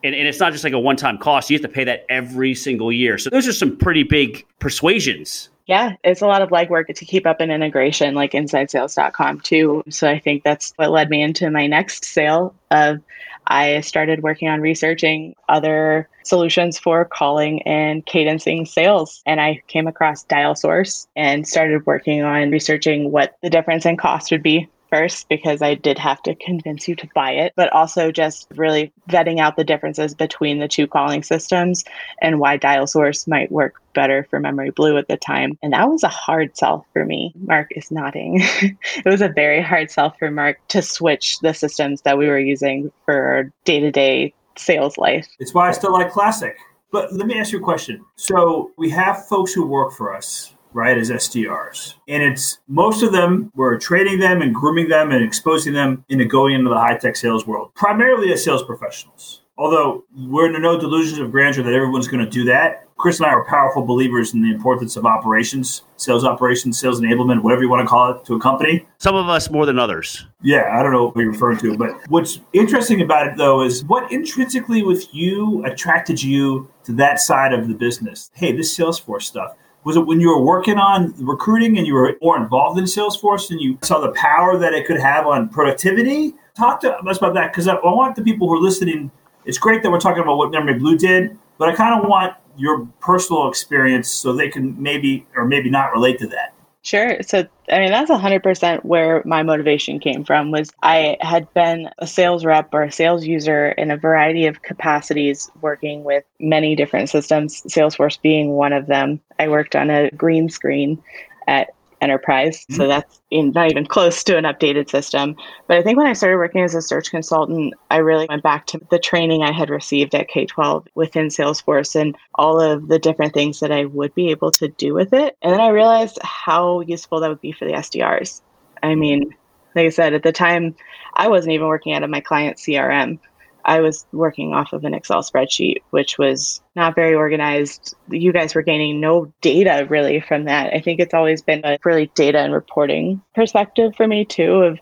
[0.04, 1.50] And, and it's not just like a one time cost.
[1.50, 3.18] You have to pay that every single year.
[3.18, 5.48] So those are some pretty big persuasions.
[5.68, 9.84] Yeah, it's a lot of legwork to keep up an integration like InsideSales.com too.
[9.90, 13.00] So I think that's what led me into my next sale of
[13.46, 19.22] I started working on researching other solutions for calling and cadencing sales.
[19.26, 24.30] And I came across DialSource and started working on researching what the difference in cost
[24.30, 28.10] would be first because I did have to convince you to buy it, but also
[28.10, 31.84] just really vetting out the differences between the two calling systems
[32.20, 35.58] and why DialSource might work better for Memory Blue at the time.
[35.62, 37.32] And that was a hard sell for me.
[37.36, 38.40] Mark is nodding.
[38.62, 42.38] it was a very hard sell for Mark to switch the systems that we were
[42.38, 45.26] using for day to day sales life.
[45.38, 46.56] It's why I still like Classic.
[46.90, 48.04] But let me ask you a question.
[48.16, 51.94] So we have folks who work for us right, as SDRs.
[52.08, 56.24] And it's most of them, were training them and grooming them and exposing them into
[56.24, 59.42] going into the high tech sales world, primarily as sales professionals.
[59.58, 62.84] Although we're under no delusions of grandeur that everyone's going to do that.
[62.96, 67.42] Chris and I are powerful believers in the importance of operations, sales operations, sales enablement,
[67.42, 68.86] whatever you want to call it, to a company.
[68.98, 70.26] Some of us more than others.
[70.42, 71.76] Yeah, I don't know what you're referring to.
[71.76, 77.20] But what's interesting about it, though, is what intrinsically with you attracted you to that
[77.20, 78.30] side of the business?
[78.34, 79.54] Hey, this Salesforce stuff
[79.88, 83.50] was it when you were working on recruiting and you were more involved in Salesforce
[83.50, 86.34] and you saw the power that it could have on productivity?
[86.54, 89.10] Talk to us about that because I, want the people who are listening.
[89.46, 92.34] It's great that we're talking about what Memory Blue did, but I kind of want
[92.58, 96.52] your personal experience so they can maybe or maybe not relate to that.
[96.82, 97.22] Sure.
[97.22, 102.06] So, I mean, that's 100% where my motivation came from was I had been a
[102.06, 107.10] sales rep or a sales user in a variety of capacities working with many different
[107.10, 109.20] systems, Salesforce being one of them.
[109.38, 111.02] I worked on a green screen
[111.46, 111.68] at
[112.00, 112.64] enterprise.
[112.70, 112.88] So mm-hmm.
[112.88, 115.36] that's in, not even close to an updated system.
[115.66, 118.66] But I think when I started working as a search consultant, I really went back
[118.66, 122.98] to the training I had received at K 12 within Salesforce and all of the
[122.98, 125.36] different things that I would be able to do with it.
[125.42, 128.40] And then I realized how useful that would be for the SDRs.
[128.82, 129.34] I mean,
[129.74, 130.74] like I said, at the time,
[131.14, 133.18] I wasn't even working out of my client CRM.
[133.64, 137.94] I was working off of an Excel spreadsheet, which was not very organized.
[138.08, 140.72] You guys were gaining no data really from that.
[140.72, 144.80] I think it's always been a really data and reporting perspective for me, too, of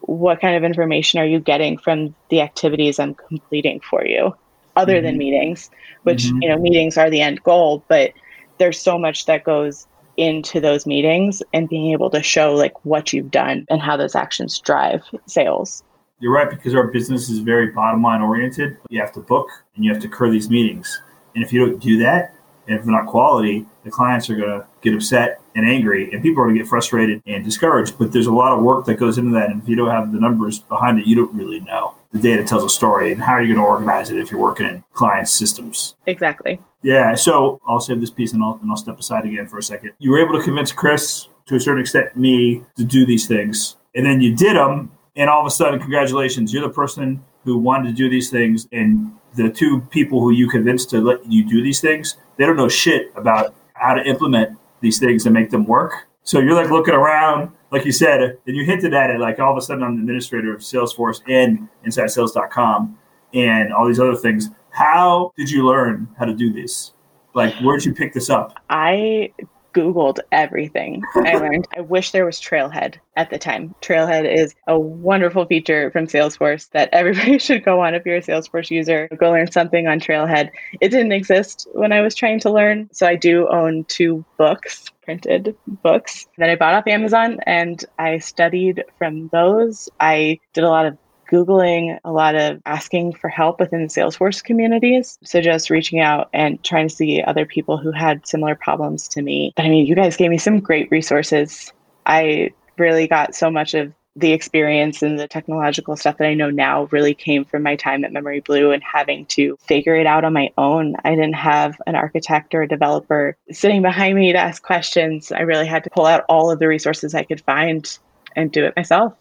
[0.00, 4.34] what kind of information are you getting from the activities I'm completing for you,
[4.76, 5.06] other mm-hmm.
[5.06, 5.70] than meetings,
[6.02, 6.42] which, mm-hmm.
[6.42, 8.12] you know, meetings are the end goal, but
[8.58, 13.12] there's so much that goes into those meetings and being able to show like what
[13.12, 15.84] you've done and how those actions drive sales.
[16.20, 18.76] You're right because our business is very bottom line oriented.
[18.88, 21.00] You have to book and you have to cur these meetings.
[21.34, 22.34] And if you don't do that,
[22.66, 26.22] and if they're not quality, the clients are going to get upset and angry, and
[26.22, 27.96] people are going to get frustrated and discouraged.
[27.98, 29.50] But there's a lot of work that goes into that.
[29.50, 31.94] And if you don't have the numbers behind it, you don't really know.
[32.12, 34.40] The data tells a story, and how are you going to organize it if you're
[34.40, 35.96] working in client systems?
[36.06, 36.60] Exactly.
[36.82, 37.14] Yeah.
[37.14, 39.92] So I'll save this piece and I'll, and I'll step aside again for a second.
[39.98, 43.76] You were able to convince Chris, to a certain extent, me to do these things.
[43.94, 47.58] And then you did them and all of a sudden, congratulations, you're the person who
[47.58, 51.44] wanted to do these things, and the two people who you convinced to let you
[51.44, 55.50] do these things, they don't know shit about how to implement these things and make
[55.50, 56.06] them work.
[56.22, 59.50] So you're like looking around, like you said, and you hinted at it, like all
[59.50, 62.98] of a sudden I'm the administrator of Salesforce and InsideSales.com
[63.34, 64.50] and all these other things.
[64.70, 66.92] How did you learn how to do this?
[67.34, 68.54] Like, where'd you pick this up?
[68.70, 69.32] I
[69.78, 71.68] Googled everything I learned.
[71.76, 73.76] I wish there was Trailhead at the time.
[73.80, 78.22] Trailhead is a wonderful feature from Salesforce that everybody should go on if you're a
[78.22, 79.08] Salesforce user.
[79.16, 80.50] Go learn something on Trailhead.
[80.80, 82.88] It didn't exist when I was trying to learn.
[82.92, 88.18] So I do own two books, printed books that I bought off Amazon and I
[88.18, 89.88] studied from those.
[90.00, 90.98] I did a lot of
[91.30, 95.18] Googling a lot of asking for help within Salesforce communities.
[95.24, 99.22] So just reaching out and trying to see other people who had similar problems to
[99.22, 99.52] me.
[99.56, 101.72] But I mean, you guys gave me some great resources.
[102.06, 106.50] I really got so much of the experience and the technological stuff that I know
[106.50, 110.24] now really came from my time at Memory Blue and having to figure it out
[110.24, 110.96] on my own.
[111.04, 115.30] I didn't have an architect or a developer sitting behind me to ask questions.
[115.30, 117.98] I really had to pull out all of the resources I could find
[118.34, 119.14] and do it myself.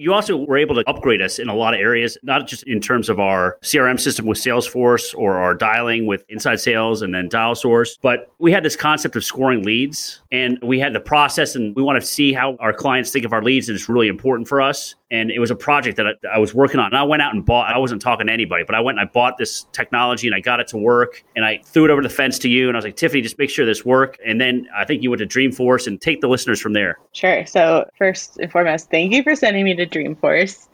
[0.00, 2.80] You also were able to upgrade us in a lot of areas, not just in
[2.80, 7.28] terms of our CRM system with Salesforce or our dialing with Inside Sales and then
[7.28, 11.54] Dial Source, but we had this concept of scoring leads and we had the process
[11.54, 14.08] and we want to see how our clients think of our leads and it's really
[14.08, 16.86] important for us and it was a project that I, I, was working on.
[16.86, 17.72] And I went out and bought.
[17.72, 20.40] I wasn't talking to anybody, but I went and I bought this technology and I
[20.40, 21.24] got it to work.
[21.36, 23.38] And I threw it over the fence to you, and I was like, Tiffany, just
[23.38, 24.18] make sure this work.
[24.24, 26.98] And then I think you went to Dreamforce and take the listeners from there.
[27.12, 27.44] Sure.
[27.46, 30.68] So first and foremost, thank you for sending me to Dreamforce.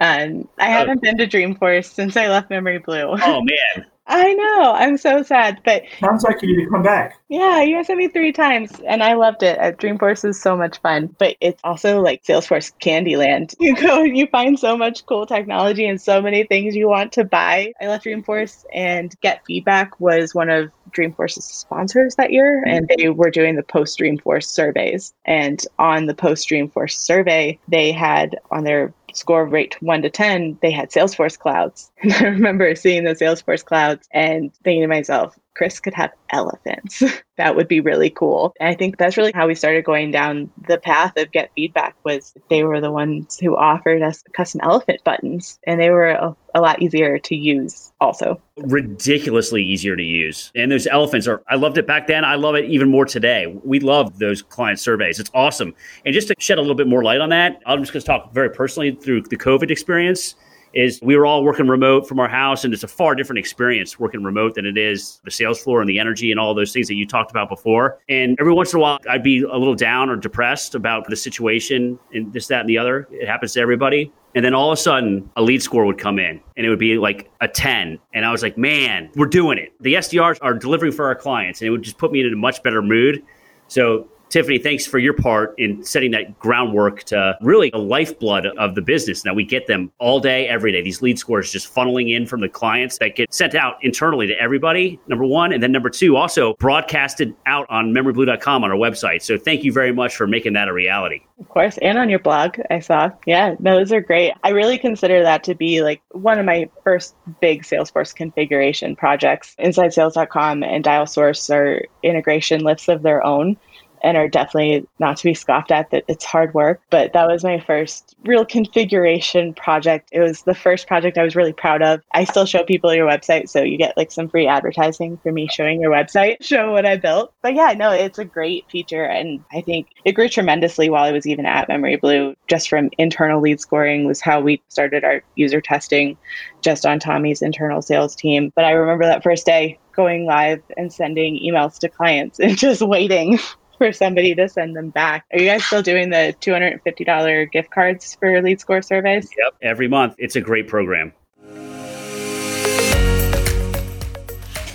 [0.00, 0.70] Um, I oh.
[0.70, 3.16] haven't been to Dreamforce since I left Memory Blue.
[3.22, 4.72] Oh man, I know.
[4.74, 7.18] I'm so sad, but sounds like you need to come back.
[7.28, 9.56] Yeah, you guys sent me three times, and I loved it.
[9.58, 13.54] At Dreamforce is so much fun, but it's also like Salesforce Candyland.
[13.62, 17.12] You go and you find so much cool technology and so many things you want
[17.12, 17.72] to buy.
[17.80, 23.08] I left Dreamforce, and Get Feedback was one of Dreamforce's sponsors that year, and they
[23.08, 25.14] were doing the post Dreamforce surveys.
[25.24, 30.58] And on the post Dreamforce survey, they had on their score rate one to 10,
[30.62, 31.90] they had Salesforce clouds.
[32.02, 37.02] And I remember seeing the Salesforce clouds and thinking to myself, Chris could have elephants.
[37.36, 38.54] that would be really cool.
[38.58, 41.94] And I think that's really how we started going down the path of get feedback
[42.04, 46.36] was they were the ones who offered us custom elephant buttons and they were a,
[46.54, 48.40] a lot easier to use also.
[48.56, 50.50] Ridiculously easier to use.
[50.54, 52.24] And those elephants are I loved it back then.
[52.24, 53.46] I love it even more today.
[53.64, 55.18] We love those client surveys.
[55.18, 55.74] It's awesome.
[56.04, 58.06] And just to shed a little bit more light on that, I'm just going to
[58.06, 60.34] talk very personally through the COVID experience
[60.74, 63.98] is we were all working remote from our house and it's a far different experience
[63.98, 66.88] working remote than it is the sales floor and the energy and all those things
[66.88, 67.98] that you talked about before.
[68.08, 71.16] And every once in a while i'd be a little down or depressed about the
[71.16, 73.08] situation and this that and the other.
[73.10, 74.12] It happens to everybody.
[74.34, 76.78] And then all of a sudden a lead score would come in and it would
[76.78, 79.72] be like a 10 and i was like man we're doing it.
[79.80, 82.36] The sdrs are delivering for our clients and it would just put me in a
[82.36, 83.22] much better mood.
[83.68, 88.74] So Tiffany, thanks for your part in setting that groundwork to really the lifeblood of
[88.74, 89.26] the business.
[89.26, 90.80] Now we get them all day, every day.
[90.80, 94.34] These lead scores just funneling in from the clients that get sent out internally to
[94.40, 95.52] everybody, number one.
[95.52, 99.20] And then number two, also broadcasted out on memoryblue.com on our website.
[99.20, 101.20] So thank you very much for making that a reality.
[101.38, 101.76] Of course.
[101.82, 103.10] And on your blog, I saw.
[103.26, 104.32] Yeah, no, those are great.
[104.44, 109.54] I really consider that to be like one of my first big Salesforce configuration projects.
[109.58, 113.58] InsideSales.com and DialSource are integration lists of their own
[114.02, 116.80] and are definitely not to be scoffed at that it's hard work.
[116.90, 120.08] But that was my first real configuration project.
[120.12, 122.02] It was the first project I was really proud of.
[122.12, 125.48] I still show people your website, so you get like some free advertising for me
[125.48, 127.32] showing your website, show what I built.
[127.42, 129.04] But yeah, no, it's a great feature.
[129.04, 132.90] And I think it grew tremendously while I was even at Memory Blue, just from
[132.98, 136.16] internal lead scoring was how we started our user testing
[136.62, 138.52] just on Tommy's internal sales team.
[138.54, 142.82] But I remember that first day going live and sending emails to clients and just
[142.82, 143.38] waiting
[143.82, 145.24] for somebody to send them back.
[145.32, 149.28] Are you guys still doing the $250 gift cards for lead score surveys?
[149.36, 150.14] Yep, every month.
[150.18, 151.12] It's a great program.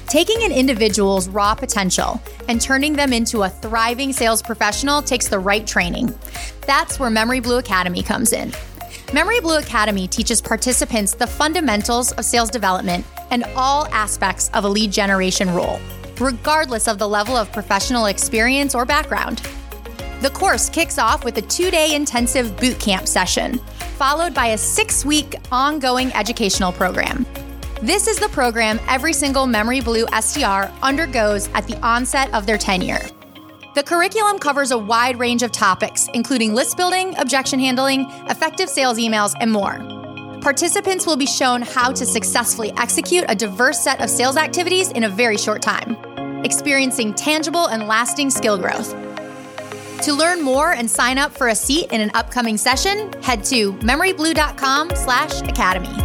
[0.08, 5.40] Taking an individual's raw potential and turning them into a thriving sales professional takes the
[5.40, 6.14] right training.
[6.66, 8.52] That's where Memory Blue Academy comes in.
[9.14, 14.68] Memory Blue Academy teaches participants the fundamentals of sales development and all aspects of a
[14.68, 15.80] lead generation role
[16.20, 19.42] regardless of the level of professional experience or background.
[20.22, 23.60] The course kicks off with a two day intensive boot camp session,
[23.98, 27.26] followed by a six week ongoing educational program.
[27.82, 32.58] This is the program every single Memory Blue SDR undergoes at the onset of their
[32.58, 33.02] tenure.
[33.76, 38.98] The curriculum covers a wide range of topics, including list building, objection handling, effective sales
[38.98, 39.97] emails, and more.
[40.48, 45.04] Participants will be shown how to successfully execute a diverse set of sales activities in
[45.04, 45.98] a very short time,
[46.46, 48.92] experiencing tangible and lasting skill growth.
[50.04, 53.74] To learn more and sign up for a seat in an upcoming session, head to
[53.74, 55.96] memoryblue.com/academy.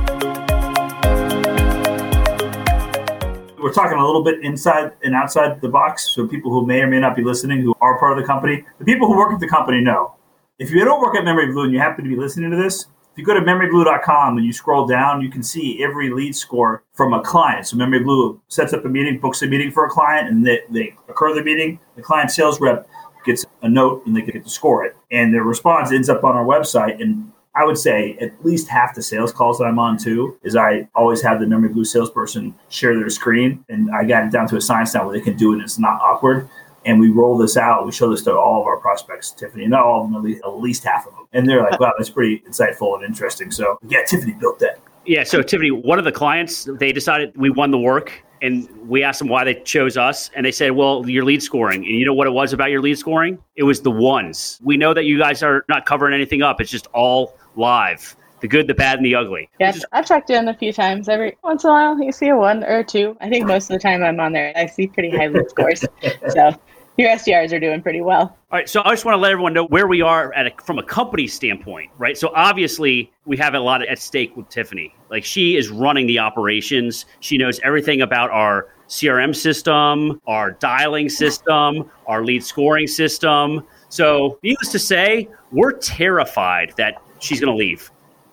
[3.63, 6.89] We're talking a little bit inside and outside the box, so people who may or
[6.89, 9.39] may not be listening who are part of the company, the people who work at
[9.39, 10.15] the company know.
[10.59, 12.89] If you don't work at Memory Blue and you happen to be listening to this,
[13.13, 16.83] if you go to memoryblue.com and you scroll down, you can see every lead score
[16.95, 17.67] from a client.
[17.67, 20.61] So Memory Blue sets up a meeting, books a meeting for a client, and they,
[20.71, 21.79] they occur the meeting.
[21.97, 22.89] The client sales rep
[23.27, 24.97] gets a note and they get to score it.
[25.11, 27.03] And their response ends up on our website.
[27.03, 30.57] And I would say at least half the sales calls that I'm on too is
[30.57, 33.63] I always have the Memory Blue salesperson share their screen.
[33.69, 35.63] And I got it down to a science now where they can do it and
[35.63, 36.49] it's not awkward
[36.85, 37.87] and we roll this out.
[37.87, 40.43] We show this to all of our prospects, Tiffany, not all of them, at least,
[40.45, 41.27] at least half of them.
[41.33, 43.51] And they're like, wow, that's pretty insightful and interesting.
[43.51, 44.81] So, yeah, Tiffany built that.
[45.07, 45.25] Yeah.
[45.25, 49.21] So, Tiffany, one of the clients, they decided we won the work and we asked
[49.21, 52.13] them why they chose us, and they said, "Well, your lead scoring." And you know
[52.13, 53.39] what it was about your lead scoring?
[53.55, 54.61] It was the ones.
[54.65, 58.17] We know that you guys are not covering anything up; it's just all live.
[58.43, 59.49] The good, the bad, and the ugly.
[59.61, 61.09] Yes, is- I've checked in a few times.
[61.09, 63.17] Every once in a while, you see a one or a two.
[63.21, 65.85] I think most of the time I'm on there, I see pretty high lead scores.
[66.29, 66.53] So
[66.97, 68.37] your SDRs are doing pretty well.
[68.51, 70.63] All right, so I just want to let everyone know where we are at a,
[70.63, 72.19] from a company standpoint, right?
[72.19, 74.93] So obviously, we have a lot at stake with Tiffany.
[75.09, 77.07] Like she is running the operations.
[77.21, 83.65] She knows everything about our CRM system, our dialing system, our lead scoring system.
[83.89, 87.92] So, needless to say, we're terrified that she's going to leave.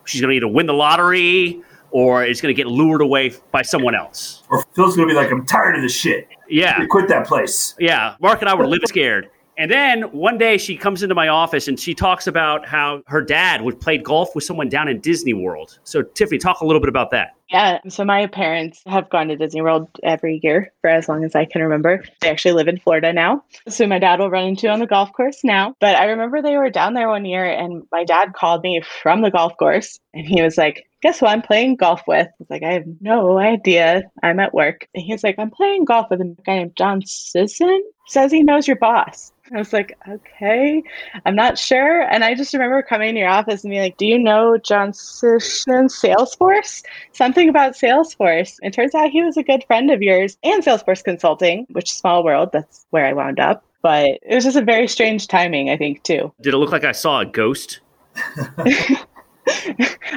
[0.09, 3.61] She's going to either win the lottery or is going to get lured away by
[3.61, 4.43] someone else.
[4.49, 6.27] Or Phil's gonna be like, I'm tired of this shit.
[6.47, 6.85] Yeah.
[6.87, 7.75] Quit that place.
[7.79, 9.29] Yeah, Mark and I were living scared.
[9.57, 13.21] And then one day she comes into my office and she talks about how her
[13.21, 15.79] dad would play golf with someone down in Disney World.
[15.83, 17.35] So Tiffany, talk a little bit about that.
[17.49, 21.33] Yeah, so my parents have gone to Disney World every year for as long as
[21.33, 22.03] I can remember.
[22.21, 23.43] They actually live in Florida now.
[23.67, 25.75] So my dad will run into on the golf course now.
[25.79, 29.23] But I remember they were down there one year and my dad called me from
[29.23, 32.27] the golf course and he was like, Guess who I'm playing golf with?
[32.27, 34.03] I was like, I have no idea.
[34.21, 34.85] I'm at work.
[34.93, 37.83] And he's like, I'm playing golf with a guy named John Sisson.
[38.07, 39.31] Says he knows your boss.
[39.53, 40.83] I was like, okay,
[41.25, 42.01] I'm not sure.
[42.01, 44.93] And I just remember coming to your office and being like, do you know John
[44.93, 46.83] Sisson Salesforce?
[47.13, 48.57] Something about Salesforce.
[48.61, 52.23] It turns out he was a good friend of yours and Salesforce Consulting, which small
[52.23, 52.49] world.
[52.51, 53.63] That's where I wound up.
[53.81, 56.33] But it was just a very strange timing, I think, too.
[56.41, 57.79] Did it look like I saw a ghost?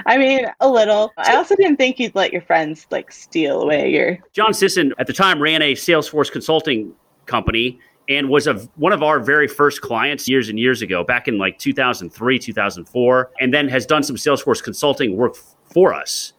[0.06, 1.12] I mean, a little.
[1.16, 4.18] I also didn't think you'd let your friends like steal away your.
[4.32, 6.92] John Sisson at the time ran a Salesforce consulting
[7.26, 11.28] company and was a, one of our very first clients years and years ago, back
[11.28, 16.31] in like 2003, 2004, and then has done some Salesforce consulting work f- for us.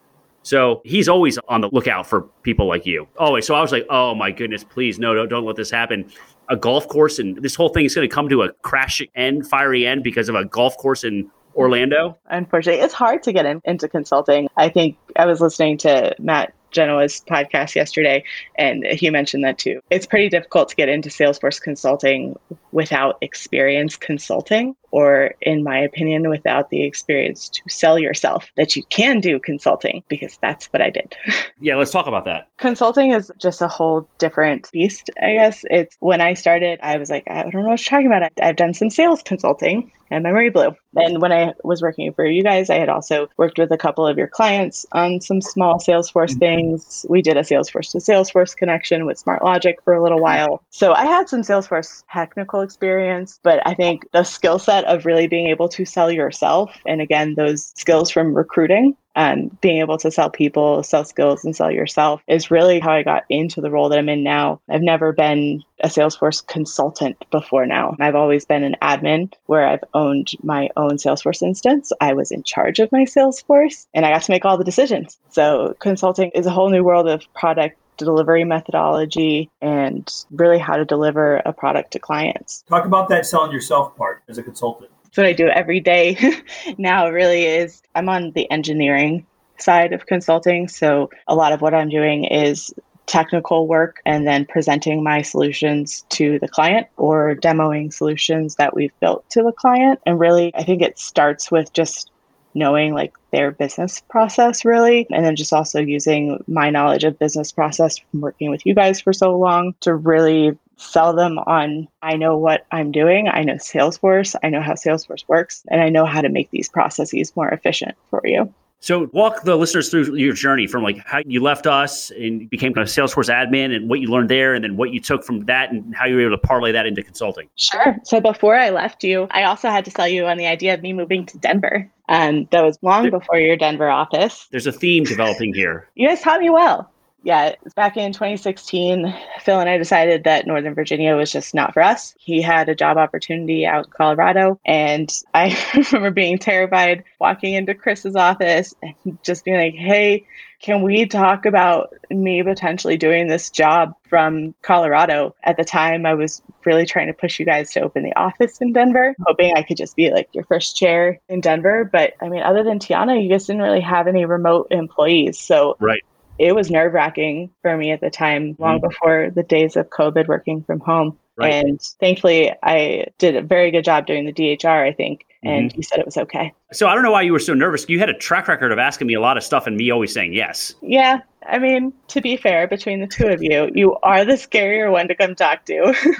[0.44, 3.08] So he's always on the lookout for people like you.
[3.18, 3.48] Always.
[3.48, 6.10] So I was like, oh my goodness, please, no, don't, don't let this happen.
[6.50, 9.48] A golf course and this whole thing is going to come to a crash end,
[9.48, 12.18] fiery end because of a golf course in Orlando.
[12.28, 14.50] Unfortunately, it's hard to get in, into consulting.
[14.58, 18.24] I think I was listening to Matt Genoa's podcast yesterday,
[18.58, 19.80] and he mentioned that too.
[19.90, 22.36] It's pretty difficult to get into Salesforce consulting
[22.72, 28.84] without experience consulting, or in my opinion, without the experience to sell yourself that you
[28.92, 31.16] can do consulting, because that's what I did.
[31.60, 32.50] Yeah, let's talk about that.
[32.58, 35.64] consulting is just a whole different beast, I guess.
[35.72, 38.30] It's when I started, I was like, I don't know what you're talking about.
[38.42, 40.76] I've done some sales consulting at Memory Blue.
[40.96, 44.06] And when I was working for you guys, I had also worked with a couple
[44.06, 46.40] of your clients on some small Salesforce mm-hmm.
[46.40, 47.06] things.
[47.10, 50.64] We did a Salesforce to Salesforce connection with Smart Logic for a little while.
[50.70, 55.28] So I had some Salesforce technical experience, but I think the skill set of really
[55.28, 60.12] being able to sell yourself, and again, those skills from recruiting and being able to
[60.12, 63.90] sell people, sell skills, and sell yourself is really how I got into the role
[63.90, 64.60] that I'm in now.
[64.70, 67.96] I've never been a Salesforce consultant before now.
[68.00, 71.92] I've always been an admin where I've owned my own Salesforce instance.
[72.02, 75.20] I was in charge of my Salesforce and I got to make all the decisions.
[75.30, 80.86] So, consulting is a whole new world of product delivery methodology and really how to
[80.86, 82.64] deliver a product to clients.
[82.68, 84.90] Talk about that selling yourself part as a consultant.
[85.04, 86.18] That's what I do every day
[86.78, 89.26] now, really is I'm on the engineering
[89.60, 90.68] side of consulting.
[90.68, 92.74] So a lot of what I'm doing is
[93.06, 98.98] technical work and then presenting my solutions to the client or demoing solutions that we've
[99.00, 100.00] built to the client.
[100.06, 102.12] And really, I think it starts with just
[102.54, 107.52] knowing like their business process really and then just also using my knowledge of business
[107.52, 112.16] process from working with you guys for so long to really sell them on I
[112.16, 113.28] know what I'm doing.
[113.28, 114.36] I know Salesforce.
[114.44, 117.96] I know how Salesforce works, and I know how to make these processes more efficient
[118.10, 118.54] for you.
[118.84, 122.74] So walk the listeners through your journey from like how you left us and became
[122.74, 125.72] a Salesforce admin and what you learned there and then what you took from that
[125.72, 127.48] and how you were able to parlay that into consulting.
[127.56, 127.96] Sure.
[128.04, 130.82] So before I left you, I also had to sell you on the idea of
[130.82, 131.90] me moving to Denver.
[132.10, 134.50] And that was long before your Denver office.
[134.52, 135.88] There's a theme developing here.
[135.96, 136.92] You guys taught me well.
[137.24, 141.82] Yeah, back in 2016, Phil and I decided that Northern Virginia was just not for
[141.82, 142.14] us.
[142.20, 147.76] He had a job opportunity out in Colorado, and I remember being terrified walking into
[147.76, 150.28] Chris's office and just being like, hey,
[150.62, 155.36] can we talk about me potentially doing this job from Colorado?
[155.44, 158.60] At the time, I was really trying to push you guys to open the office
[158.60, 161.90] in Denver, hoping I could just be like your first chair in Denver.
[161.90, 165.40] But I mean, other than Tiana, you guys didn't really have any remote employees.
[165.40, 166.04] So Right.
[166.44, 168.90] It was nerve wracking for me at the time, long Mhm.
[168.90, 171.18] before the days of COVID working from home.
[171.36, 171.54] Right.
[171.54, 175.26] And thankfully, I did a very good job doing the DHR, I think.
[175.42, 175.78] And Mm-hmm.
[175.78, 176.54] you said it was okay.
[176.72, 177.88] So I don't know why you were so nervous.
[177.90, 180.14] You had a track record of asking me a lot of stuff and me always
[180.14, 180.76] saying yes.
[180.82, 181.20] Yeah.
[181.48, 185.08] I mean, to be fair, between the two of you, you are the scarier one
[185.08, 185.94] to come talk to.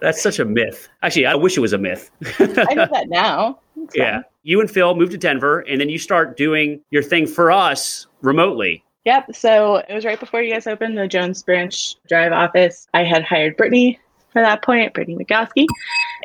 [0.00, 0.88] That's such a myth.
[1.02, 2.10] Actually, I wish it was a myth.
[2.38, 3.60] I know that now.
[3.76, 4.14] It's yeah.
[4.16, 4.24] fine.
[4.42, 8.06] You and Phil moved to Denver, and then you start doing your thing for us
[8.22, 8.84] remotely.
[9.04, 9.34] Yep.
[9.34, 12.88] So it was right before you guys opened the Jones Branch Drive office.
[12.94, 13.98] I had hired Brittany
[14.32, 15.66] for that point, Brittany McGoskey,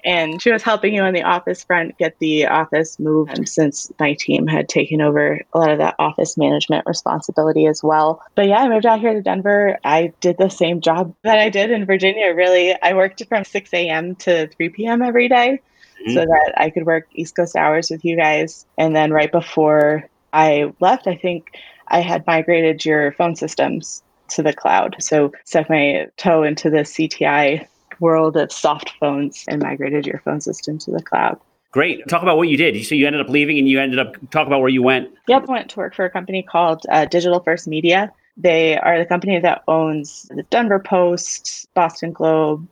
[0.03, 3.91] and she was helping you on the office front get the office moved um, since
[3.99, 8.21] my team had taken over a lot of that office management responsibility as well.
[8.35, 9.77] But yeah, I moved out here to Denver.
[9.83, 12.75] I did the same job that I did in Virginia, really.
[12.81, 14.15] I worked from 6 a.m.
[14.15, 15.01] to 3 p.m.
[15.01, 15.61] every day
[16.07, 18.65] so that I could work East Coast hours with you guys.
[18.77, 24.43] And then right before I left, I think I had migrated your phone systems to
[24.43, 24.97] the cloud.
[24.99, 27.67] So stuck my toe into the CTI
[28.03, 31.39] world of soft phones and migrated your phone system to the cloud.
[31.71, 32.07] Great.
[32.07, 32.85] Talk about what you did.
[32.85, 35.09] So you ended up leaving, and you ended up talk about where you went.
[35.27, 38.11] Yep, I went to work for a company called uh, Digital First Media.
[38.37, 42.67] They are the company that owns the Denver Post, Boston Globe,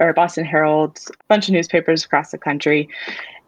[0.00, 2.88] or Boston Herald, a bunch of newspapers across the country.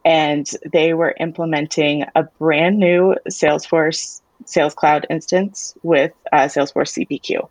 [0.07, 7.49] And they were implementing a brand new Salesforce Sales Cloud instance with uh, Salesforce CPQ,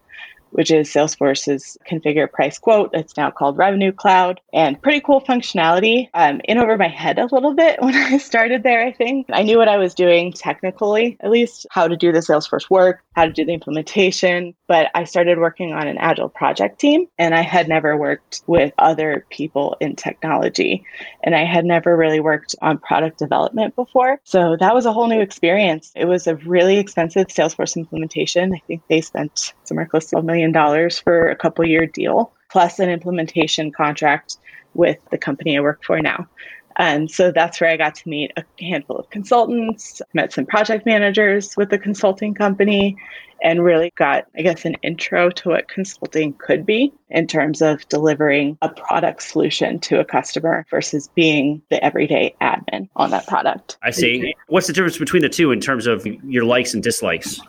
[0.54, 2.92] which is Salesforce's configure price quote.
[2.94, 6.10] It's now called Revenue Cloud and pretty cool functionality.
[6.14, 9.28] Um, in over my head a little bit when I started there, I think.
[9.32, 13.04] I knew what I was doing technically, at least how to do the Salesforce work,
[13.16, 14.54] how to do the implementation.
[14.68, 18.74] But I started working on an agile project team and I had never worked with
[18.78, 20.86] other people in technology.
[21.24, 24.20] And I had never really worked on product development before.
[24.24, 25.92] So that was a whole new experience.
[25.96, 28.54] It was a really expensive Salesforce implementation.
[28.54, 32.34] I think they spent somewhere close to a million dollars for a couple year deal,
[32.52, 34.38] plus an implementation contract
[34.74, 36.28] with the company I work for now.
[36.78, 40.86] And so that's where I got to meet a handful of consultants, met some project
[40.86, 42.98] managers with the consulting company,
[43.44, 47.88] and really got, I guess, an intro to what consulting could be in terms of
[47.90, 53.78] delivering a product solution to a customer versus being the everyday admin on that product.
[53.84, 54.34] I see.
[54.48, 57.40] What's the difference between the two in terms of your likes and dislikes?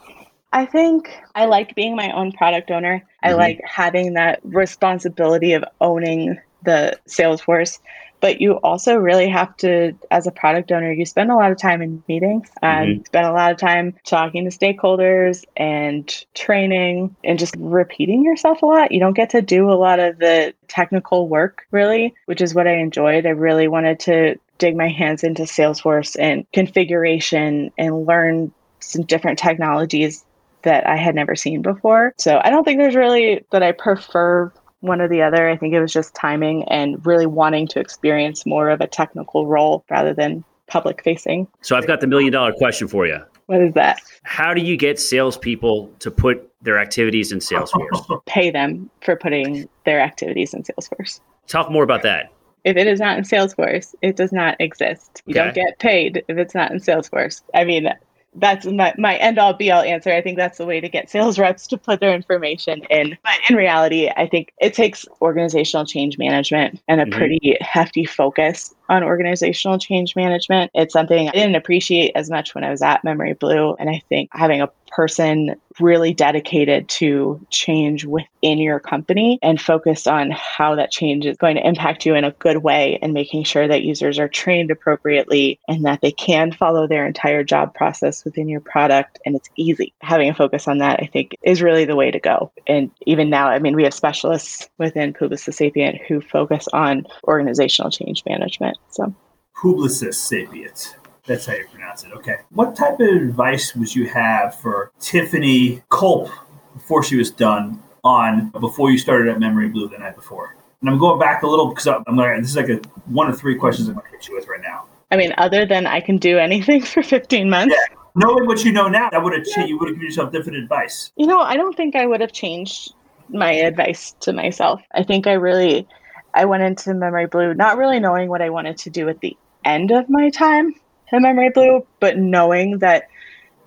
[0.54, 3.02] I think I like being my own product owner.
[3.24, 3.36] I Mhm.
[3.36, 7.80] like having that responsibility of owning the Salesforce.
[8.20, 11.58] But you also really have to, as a product owner, you spend a lot of
[11.58, 17.38] time in meetings and spend a lot of time talking to stakeholders and training and
[17.38, 18.92] just repeating yourself a lot.
[18.92, 22.68] You don't get to do a lot of the technical work, really, which is what
[22.68, 23.26] I enjoyed.
[23.26, 29.38] I really wanted to dig my hands into Salesforce and configuration and learn some different
[29.38, 30.24] technologies
[30.64, 32.14] that I had never seen before.
[32.18, 35.48] So I don't think there's really that I prefer one or the other.
[35.48, 39.46] I think it was just timing and really wanting to experience more of a technical
[39.46, 41.46] role rather than public facing.
[41.62, 43.18] So I've got the million dollar question for you.
[43.46, 44.00] What is that?
[44.22, 48.24] How do you get salespeople to put their activities in Salesforce?
[48.26, 51.20] Pay them for putting their activities in Salesforce.
[51.46, 52.32] Talk more about that.
[52.64, 55.22] If it is not in Salesforce, it does not exist.
[55.26, 57.42] You don't get paid if it's not in Salesforce.
[57.52, 57.90] I mean,
[58.36, 60.12] that's my, my end all be all answer.
[60.12, 63.16] I think that's the way to get sales reps to put their information in.
[63.22, 67.12] But in reality, I think it takes organizational change management and a Mhm.
[67.12, 70.70] pretty hefty focus on organizational change management.
[70.74, 73.74] It's something I didn't appreciate as much when I was at Memory Blue.
[73.78, 80.06] And I think having a person really dedicated to change within your company and focused
[80.06, 83.42] on how that change is going to impact you in a good way and making
[83.42, 88.24] sure that users are trained appropriately and that they can follow their entire job process
[88.24, 89.92] within your product and it's easy.
[90.00, 92.52] Having a focus on that, I think, is really the way to go.
[92.68, 97.90] And even now, I mean, we have specialists within Publicis Sapient who focus on organizational
[97.90, 98.73] change management.
[98.90, 99.14] So
[99.56, 100.96] Publicis sapient.
[101.26, 102.12] That's how you pronounce it.
[102.12, 102.36] Okay.
[102.50, 106.30] What type of advice would you have for Tiffany Culp
[106.74, 110.56] before she was done on before you started at Memory Blue the night before?
[110.80, 113.38] And I'm going back a little because I'm like this is like a one of
[113.38, 114.84] three questions I'm going to hit you with right now.
[115.10, 117.96] I mean, other than I can do anything for 15 months, Yeah.
[118.16, 119.68] Knowing what you know now, that would have changed.
[119.68, 121.10] You would have given yourself different advice.
[121.16, 122.94] You know, I don't think I would have changed
[123.28, 124.80] my advice to myself.
[124.92, 125.88] I think I really
[126.34, 129.36] I went into Memory Blue not really knowing what I wanted to do at the
[129.64, 130.74] end of my time
[131.12, 133.08] in Memory Blue, but knowing that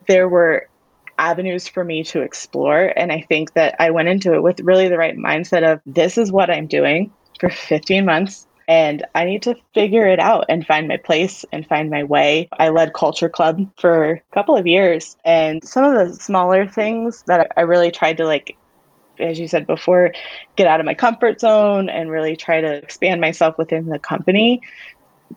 [0.07, 0.67] there were
[1.17, 4.87] avenues for me to explore and I think that I went into it with really
[4.87, 9.43] the right mindset of this is what I'm doing for 15 months and I need
[9.43, 12.49] to figure it out and find my place and find my way.
[12.59, 17.23] I led Culture Club for a couple of years, and some of the smaller things
[17.27, 18.57] that I really tried to like
[19.19, 20.13] as you said before,
[20.55, 24.61] get out of my comfort zone and really try to expand myself within the company.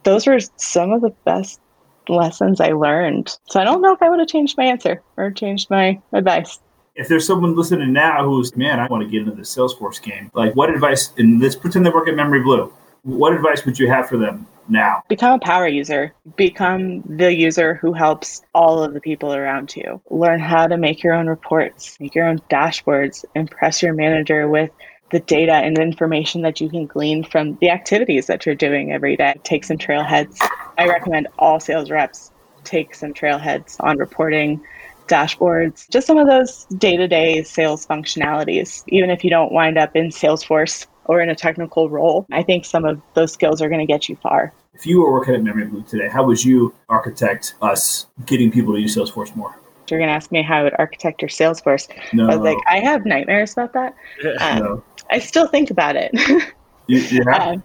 [0.05, 1.61] Those were some of the best
[2.09, 3.37] lessons I learned.
[3.49, 6.59] So I don't know if I would have changed my answer or changed my advice.
[6.97, 10.31] if there's someone listening now who's, man, I want to get into the Salesforce game,
[10.35, 12.73] like what advice, and let's pretend they work at Memory Blue,
[13.03, 15.03] what advice would you have for them now?
[15.09, 16.13] Become a power user.
[16.37, 20.01] Become the user who helps all of the people around you.
[20.11, 24.71] Learn how to make your own reports, make your own dashboards, impress your manager with
[25.11, 29.17] the data and information that you can glean from the activities that you're doing every
[29.17, 29.35] day.
[29.43, 30.39] Take some trailheads.
[30.79, 32.31] I recommend all sales reps
[32.65, 34.61] take some trailheads on reporting
[35.09, 38.85] dashboards, just some of those day to day sales functionalities.
[38.89, 42.65] Even if you don't wind up in Salesforce or in a technical role, I think
[42.65, 44.53] some of those skills are going to get you far.
[44.75, 48.75] If you were working at Memory Blue today, how would you architect us getting people
[48.75, 49.59] to use Salesforce more?
[49.89, 51.89] You're going to ask me how I would architect your Salesforce.
[52.13, 52.29] No.
[52.29, 53.97] I was like, I have nightmares about that.
[54.41, 54.85] Um, no.
[55.11, 56.13] I still think about it.
[56.87, 57.49] you, you have?
[57.49, 57.65] Um,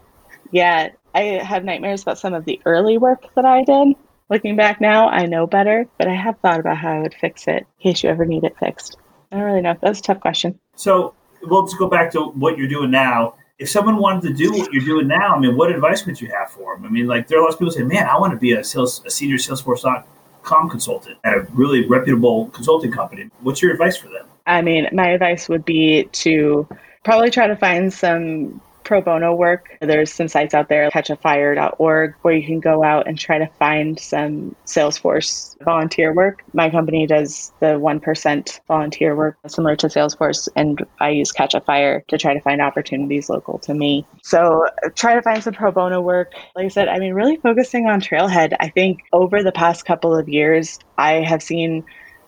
[0.52, 3.96] yeah, I have nightmares about some of the early work that I did.
[4.32, 7.48] Looking back now, I know better, but I have thought about how I would fix
[7.48, 8.98] it in case you ever need it fixed.
[9.32, 9.76] I don't really know.
[9.80, 10.60] That's a tough question.
[10.76, 11.14] So
[11.48, 13.36] we'll just go back to what you're doing now.
[13.58, 16.30] If someone wanted to do what you're doing now, I mean, what advice would you
[16.30, 16.86] have for them?
[16.86, 18.64] I mean, like there are lots of people say, "Man, I want to be a
[18.64, 24.10] sales, a senior Salesforce.com consultant at a really reputable consulting company." What's your advice for
[24.10, 24.26] them?
[24.46, 26.68] I mean, my advice would be to
[27.04, 29.78] probably try to find some pro bono work.
[29.82, 34.00] There's some sites out there, catchafire.org, where you can go out and try to find
[34.00, 36.44] some Salesforce volunteer work.
[36.54, 42.18] My company does the 1% volunteer work similar to Salesforce, and I use Catchafire to
[42.18, 44.06] try to find opportunities local to me.
[44.24, 46.34] So try to find some pro bono work.
[46.56, 48.54] Like I said, I mean, really focusing on Trailhead.
[48.60, 51.84] I think over the past couple of years, I have seen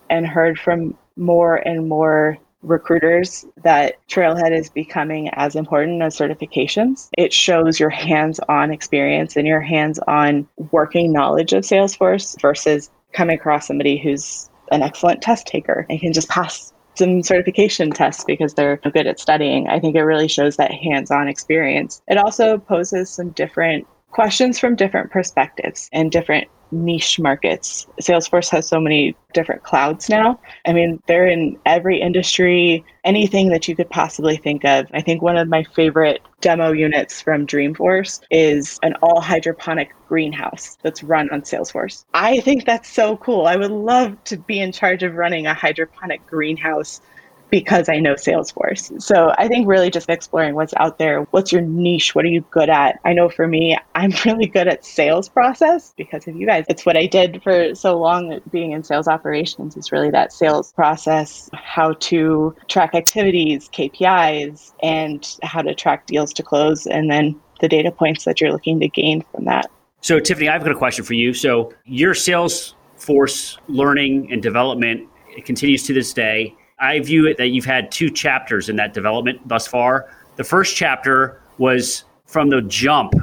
[0.10, 7.10] and heard from more and more recruiters that Trailhead is becoming as important as certifications.
[7.18, 12.90] It shows your hands on experience and your hands on working knowledge of Salesforce versus
[13.14, 18.24] coming across somebody who's an excellent test taker and can just pass some certification tests
[18.24, 19.68] because they're good at studying.
[19.68, 22.02] I think it really shows that hands on experience.
[22.08, 23.88] It also poses some different
[24.18, 27.86] questions from different perspectives and different niche markets.
[28.02, 30.40] Salesforce has so many different clouds now.
[30.66, 34.88] I mean, they're in every industry, anything that you could possibly think of.
[34.92, 40.80] I think one of my favorite demo units from Dreamforce is an all hydroponic greenhouse
[40.82, 42.04] that's run on Salesforce.
[42.16, 43.46] I think that's so cool.
[43.46, 47.02] I would love to be in charge of running a hydroponic greenhouse
[47.50, 49.02] because I know Salesforce.
[49.02, 51.22] So I think really just exploring what's out there.
[51.32, 52.16] What's your niche?
[52.16, 53.00] What are you good at?
[53.06, 56.66] I know for me, I'm really good at sales process because of you guys.
[56.70, 60.74] It's what I did for so long being in sales operations is really that sales
[60.74, 67.40] process, how to track activities, KPIs, and how to track deals to close, and then
[67.60, 69.70] the data points that you're looking to gain from that.
[70.02, 71.34] So, Tiffany, I've got a question for you.
[71.34, 75.10] So, your Salesforce learning and development
[75.44, 79.48] continues to this day I view it that you've had two chapters in that development
[79.48, 80.10] thus far.
[80.36, 83.16] The first chapter was from the jump.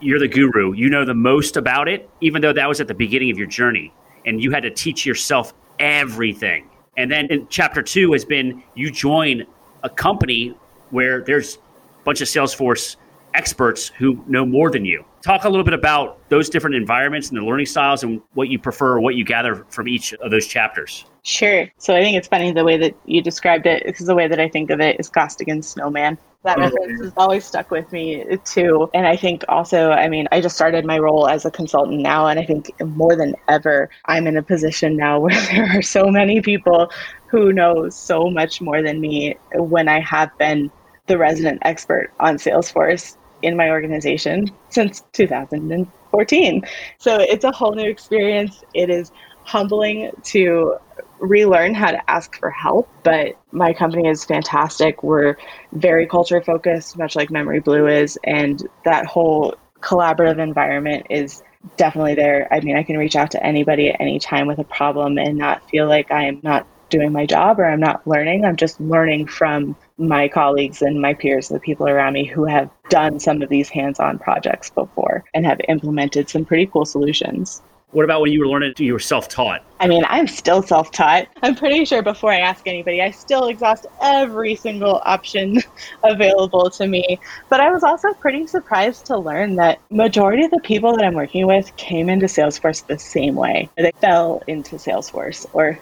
[0.00, 0.72] You're the guru.
[0.72, 3.46] You know the most about it, even though that was at the beginning of your
[3.46, 3.92] journey.
[4.24, 6.70] And you had to teach yourself everything.
[6.96, 9.44] And then in chapter two has been you join
[9.82, 10.54] a company
[10.90, 12.96] where there's a bunch of Salesforce
[13.34, 15.04] experts who know more than you.
[15.22, 18.58] Talk a little bit about those different environments and the learning styles and what you
[18.58, 21.06] prefer or what you gather from each of those chapters.
[21.22, 21.66] Sure.
[21.78, 24.38] So I think it's funny the way that you described it, because the way that
[24.38, 26.18] I think of it is Costigan Snowman.
[26.42, 26.76] That mm-hmm.
[26.76, 28.90] reference has always stuck with me too.
[28.92, 32.26] And I think also, I mean, I just started my role as a consultant now,
[32.26, 36.04] and I think more than ever, I'm in a position now where there are so
[36.08, 36.90] many people
[37.28, 40.70] who know so much more than me when I have been
[41.06, 46.62] the resident expert on Salesforce in my organization since 2014.
[46.98, 48.64] So it's a whole new experience.
[48.74, 49.12] It is
[49.44, 50.76] humbling to
[51.18, 55.02] relearn how to ask for help, but my company is fantastic.
[55.02, 55.36] We're
[55.72, 61.42] very culture focused, much like Memory Blue is, and that whole collaborative environment is
[61.76, 62.48] definitely there.
[62.52, 65.36] I mean, I can reach out to anybody at any time with a problem and
[65.36, 68.44] not feel like I am not doing my job or I'm not learning.
[68.44, 72.70] I'm just learning from my colleagues and my peers, the people around me who have
[72.88, 77.62] done some of these hands on projects before and have implemented some pretty cool solutions.
[77.94, 79.62] What about when you were learning, you were self taught?
[79.78, 81.28] I mean, I'm still self taught.
[81.44, 85.62] I'm pretty sure before I ask anybody, I still exhaust every single option
[86.02, 87.20] available to me.
[87.48, 91.14] But I was also pretty surprised to learn that majority of the people that I'm
[91.14, 93.70] working with came into Salesforce the same way.
[93.76, 95.78] They fell into Salesforce or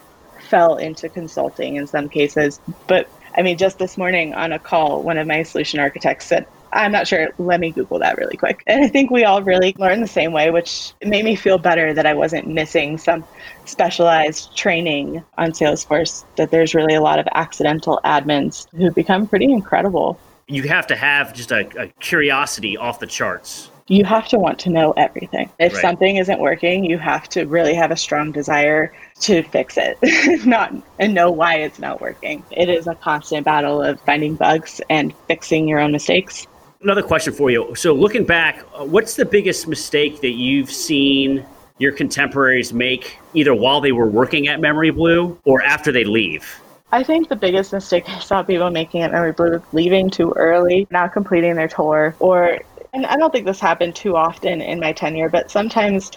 [0.53, 2.59] fell into consulting in some cases.
[2.85, 6.45] But I mean, just this morning on a call, one of my solution architects said,
[6.71, 7.29] I'm not sure.
[7.39, 8.61] Let me Google that really quick.
[8.67, 11.91] And I think we all really learn the same way, which made me feel better
[11.95, 13.23] that I wasn't missing some
[13.65, 19.51] specialized training on Salesforce, that there's really a lot of accidental admins who become pretty
[19.51, 20.19] incredible.
[20.47, 23.71] You have to have just a, a curiosity off the charts.
[23.87, 25.49] You have to want to know everything.
[25.59, 25.81] If Right.
[25.81, 29.97] something isn't working, you have to really have a strong desire to fix it,
[30.45, 32.43] not and know why it's not working.
[32.51, 36.47] It is a constant battle of finding bugs and fixing your own mistakes.
[36.81, 37.73] Another question for you.
[37.75, 41.45] So, looking back, uh, what's the biggest mistake that you've seen
[41.77, 46.61] your contemporaries make either while they were working at Memory Blue or after they leave?
[46.91, 50.31] I think the biggest mistake I saw people making at Memory Blue is leaving too
[50.35, 52.59] early, not completing their tour, or,
[52.93, 56.11] and I don't think this happened too often in my tenure, but sometimes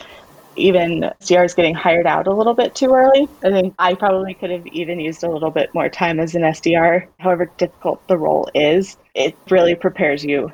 [0.57, 3.29] even SDRs getting hired out a little bit too early.
[3.45, 6.43] I think I probably could have even used a little bit more time as an
[6.43, 7.07] SDR.
[7.18, 10.53] However difficult the role is, it really prepares you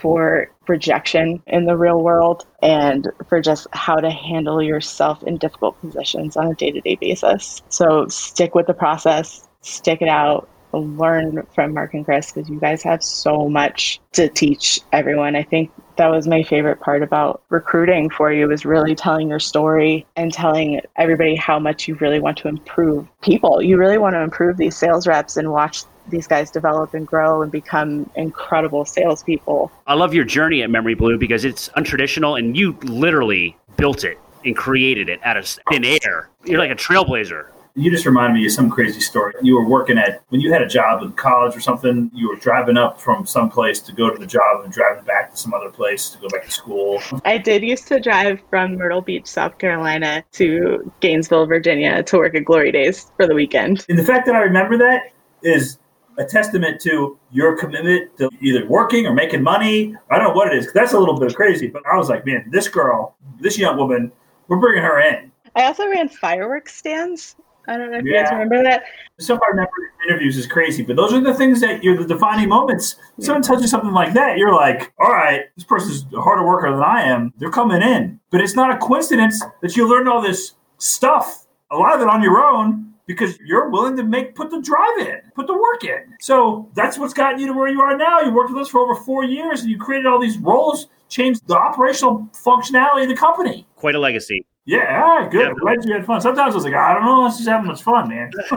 [0.00, 5.80] for rejection in the real world and for just how to handle yourself in difficult
[5.80, 7.62] positions on a day to day basis.
[7.68, 10.48] So stick with the process, stick it out,
[10.78, 15.36] learn from Mark and Chris because you guys have so much to teach everyone.
[15.36, 19.40] I think that was my favorite part about recruiting for you was really telling your
[19.40, 23.62] story and telling everybody how much you really want to improve people.
[23.62, 27.42] You really want to improve these sales reps and watch these guys develop and grow
[27.42, 29.72] and become incredible salespeople.
[29.86, 34.18] I love your journey at Memory Blue because it's untraditional and you literally built it
[34.44, 36.28] and created it out of thin air.
[36.44, 37.46] You're like a trailblazer.
[37.76, 39.34] You just reminded me of some crazy story.
[39.42, 42.08] You were working at when you had a job in college or something.
[42.14, 45.32] You were driving up from some place to go to the job and driving back
[45.32, 47.02] to some other place to go back to school.
[47.24, 52.36] I did used to drive from Myrtle Beach, South Carolina to Gainesville, Virginia to work
[52.36, 53.84] at Glory Days for the weekend.
[53.88, 55.12] And the fact that I remember that
[55.42, 55.78] is
[56.16, 59.96] a testament to your commitment to either working or making money.
[60.12, 60.72] I don't know what it is.
[60.72, 64.12] That's a little bit crazy, but I was like, man, this girl, this young woman,
[64.46, 65.32] we're bringing her in.
[65.56, 67.36] I also ran fireworks stands.
[67.66, 68.84] I don't know if you guys remember that.
[69.18, 69.70] Some of our member
[70.08, 72.96] interviews is crazy, but those are the things that you're the defining moments.
[73.20, 76.70] Someone tells you something like that, you're like, all right, this person's a harder worker
[76.70, 77.32] than I am.
[77.38, 78.20] They're coming in.
[78.30, 82.08] But it's not a coincidence that you learned all this stuff, a lot of it
[82.08, 85.84] on your own, because you're willing to make put the drive in, put the work
[85.84, 86.14] in.
[86.20, 88.20] So that's what's gotten you to where you are now.
[88.20, 91.46] You worked with us for over four years and you created all these roles, changed
[91.46, 93.66] the operational functionality of the company.
[93.76, 94.46] Quite a legacy.
[94.66, 95.42] Yeah, all right, good.
[95.42, 95.48] Yeah.
[95.48, 96.20] I'm glad you had fun.
[96.22, 98.30] Sometimes I was like, I don't know, let's just having much fun, man.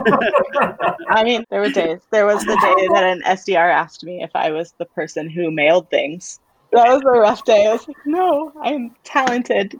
[1.10, 2.00] I mean, there were days.
[2.10, 5.50] There was the day that an SDR asked me if I was the person who
[5.50, 6.40] mailed things.
[6.72, 7.66] That was a rough day.
[7.66, 9.78] I was like, no, I'm talented.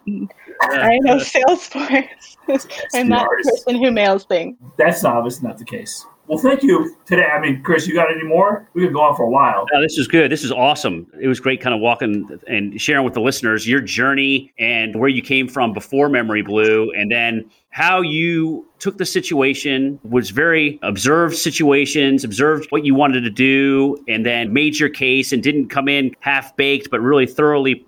[0.63, 2.37] I know Salesforce.
[2.95, 4.57] I'm not the person who mails things.
[4.77, 6.07] That's obviously not the case.
[6.29, 7.25] Well, thank you today.
[7.25, 8.69] I mean, Chris, you got any more?
[8.75, 9.65] We could go on for a while.
[9.73, 10.31] No, this is good.
[10.31, 11.07] This is awesome.
[11.19, 15.09] It was great kind of walking and sharing with the listeners your journey and where
[15.09, 20.79] you came from before Memory Blue and then how you took the situation, was very
[20.83, 25.69] observed situations, observed what you wanted to do, and then made your case and didn't
[25.69, 27.87] come in half baked, but really thoroughly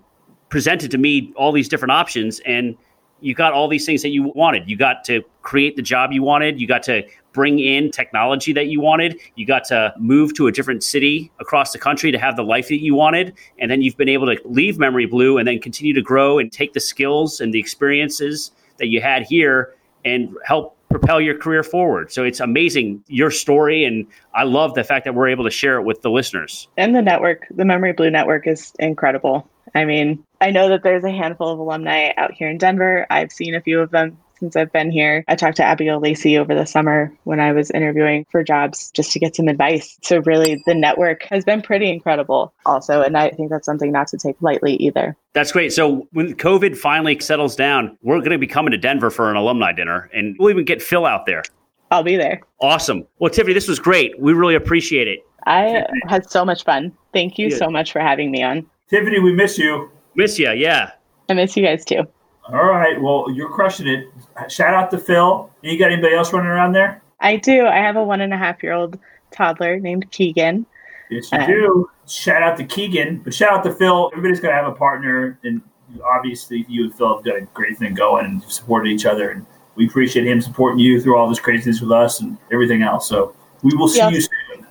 [0.49, 2.75] presented to me all these different options and
[3.21, 4.67] you got all these things that you wanted.
[4.67, 6.59] You got to create the job you wanted.
[6.59, 7.03] You got to
[7.33, 9.19] bring in technology that you wanted.
[9.35, 12.67] You got to move to a different city across the country to have the life
[12.67, 13.33] that you wanted.
[13.59, 16.51] And then you've been able to leave Memory Blue and then continue to grow and
[16.51, 21.63] take the skills and the experiences that you had here and help propel your career
[21.63, 22.11] forward.
[22.11, 23.85] So it's amazing your story.
[23.85, 26.67] And I love the fact that we're able to share it with the listeners.
[26.77, 29.47] And the network, the Memory Blue network is incredible.
[29.73, 33.07] I mean, I know that there's a handful of alumni out here in Denver.
[33.09, 35.23] I've seen a few of them since I've been here.
[35.29, 39.11] I talked to Abigail Lacey over the summer when I was interviewing for jobs just
[39.13, 39.97] to get some advice.
[40.01, 43.01] So, really, the network has been pretty incredible, also.
[43.03, 45.15] And I think that's something not to take lightly either.
[45.33, 45.71] That's great.
[45.71, 49.37] So when COVID finally settles down, we're going to be coming to Denver for an
[49.37, 51.43] alumni dinner and we'll even get Phil out there.
[51.91, 52.41] I'll be there.
[52.59, 53.05] Awesome.
[53.19, 54.19] Well, Tiffany, this was great.
[54.19, 55.19] We really appreciate it.
[55.45, 56.91] I had so much fun.
[57.13, 57.57] Thank you Yeah.
[57.57, 58.65] so much for having me on.
[58.89, 59.89] Tiffany, we miss you.
[60.15, 60.51] Miss you.
[60.51, 60.91] yeah.
[61.29, 62.03] I miss you guys too.
[62.45, 62.99] All right.
[63.01, 64.07] Well, you're crushing it.
[64.49, 65.49] Shout out to Phil.
[65.61, 67.01] You got anybody else running around there?
[67.19, 67.65] I do.
[67.67, 68.97] I have a one and a half year old
[69.31, 70.65] toddler named Keegan.
[71.09, 71.89] Yes, you Uh, do.
[72.07, 74.09] Shout out to Keegan, but shout out to Phil.
[74.13, 75.61] Everybody's got to have a partner, and
[76.03, 79.29] obviously, you and Phil have got a great thing going and supported each other.
[79.29, 83.07] And we appreciate him supporting you through all this craziness with us and everything else.
[83.07, 84.09] So we will see Yeah.
[84.09, 84.65] you soon.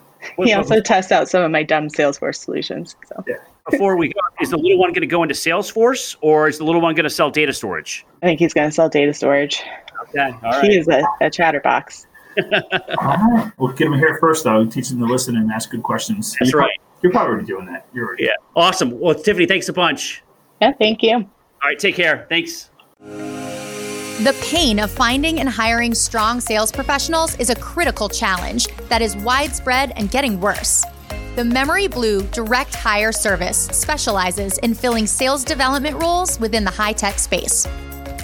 [0.44, 2.94] He also tests out some of my dumb Salesforce solutions.
[3.06, 3.24] So
[3.70, 6.64] Before we go, is the little one going to go into Salesforce or is the
[6.64, 8.07] little one going to sell data storage?
[8.22, 9.62] I think he's going to sell data storage.
[10.09, 10.32] Okay.
[10.43, 12.07] All He is a, a chatterbox.
[12.38, 13.53] All right.
[13.59, 14.64] We'll get him here first, though.
[14.64, 16.34] Teach him to listen and ask good questions.
[16.38, 16.80] That's You right.
[17.03, 17.86] You're probably already doing that.
[17.93, 18.24] You're already.
[18.24, 18.30] Yeah.
[18.57, 18.99] Awesome.
[18.99, 20.22] Well, Tiffany, thanks a bunch.
[20.61, 21.14] Yeah, thank you.
[21.16, 21.28] All
[21.64, 21.78] right.
[21.78, 22.26] Take care.
[22.28, 22.70] Thanks.
[23.01, 29.16] The pain of finding and hiring strong sales professionals is a critical challenge that is
[29.16, 30.84] widespread and getting worse.
[31.36, 36.92] The Memory Blue Direct Hire Service specializes in filling sales development roles within the high
[36.92, 37.66] tech space.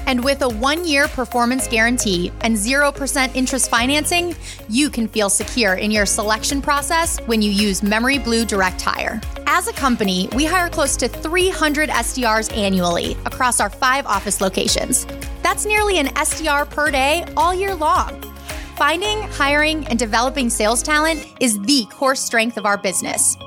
[0.07, 4.34] And with a one year performance guarantee and 0% interest financing,
[4.68, 9.20] you can feel secure in your selection process when you use Memory Blue Direct Hire.
[9.47, 15.07] As a company, we hire close to 300 SDRs annually across our five office locations.
[15.43, 18.22] That's nearly an SDR per day all year long.
[18.77, 23.39] Finding, hiring, and developing sales talent is the core strength of our business.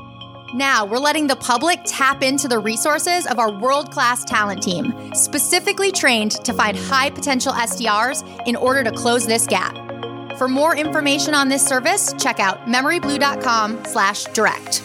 [0.55, 5.13] Now, we're letting the public tap into the resources of our world class talent team,
[5.13, 9.75] specifically trained to find high potential SDRs in order to close this gap.
[10.39, 14.81] For more information on this service, check out memoryblue.com slash direct.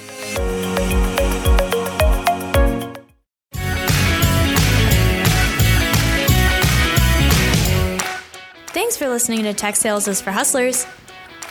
[8.74, 10.84] Thanks for listening to Tech Sales is for Hustlers.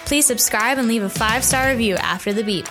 [0.06, 2.68] Please subscribe and leave a five star review after the beep.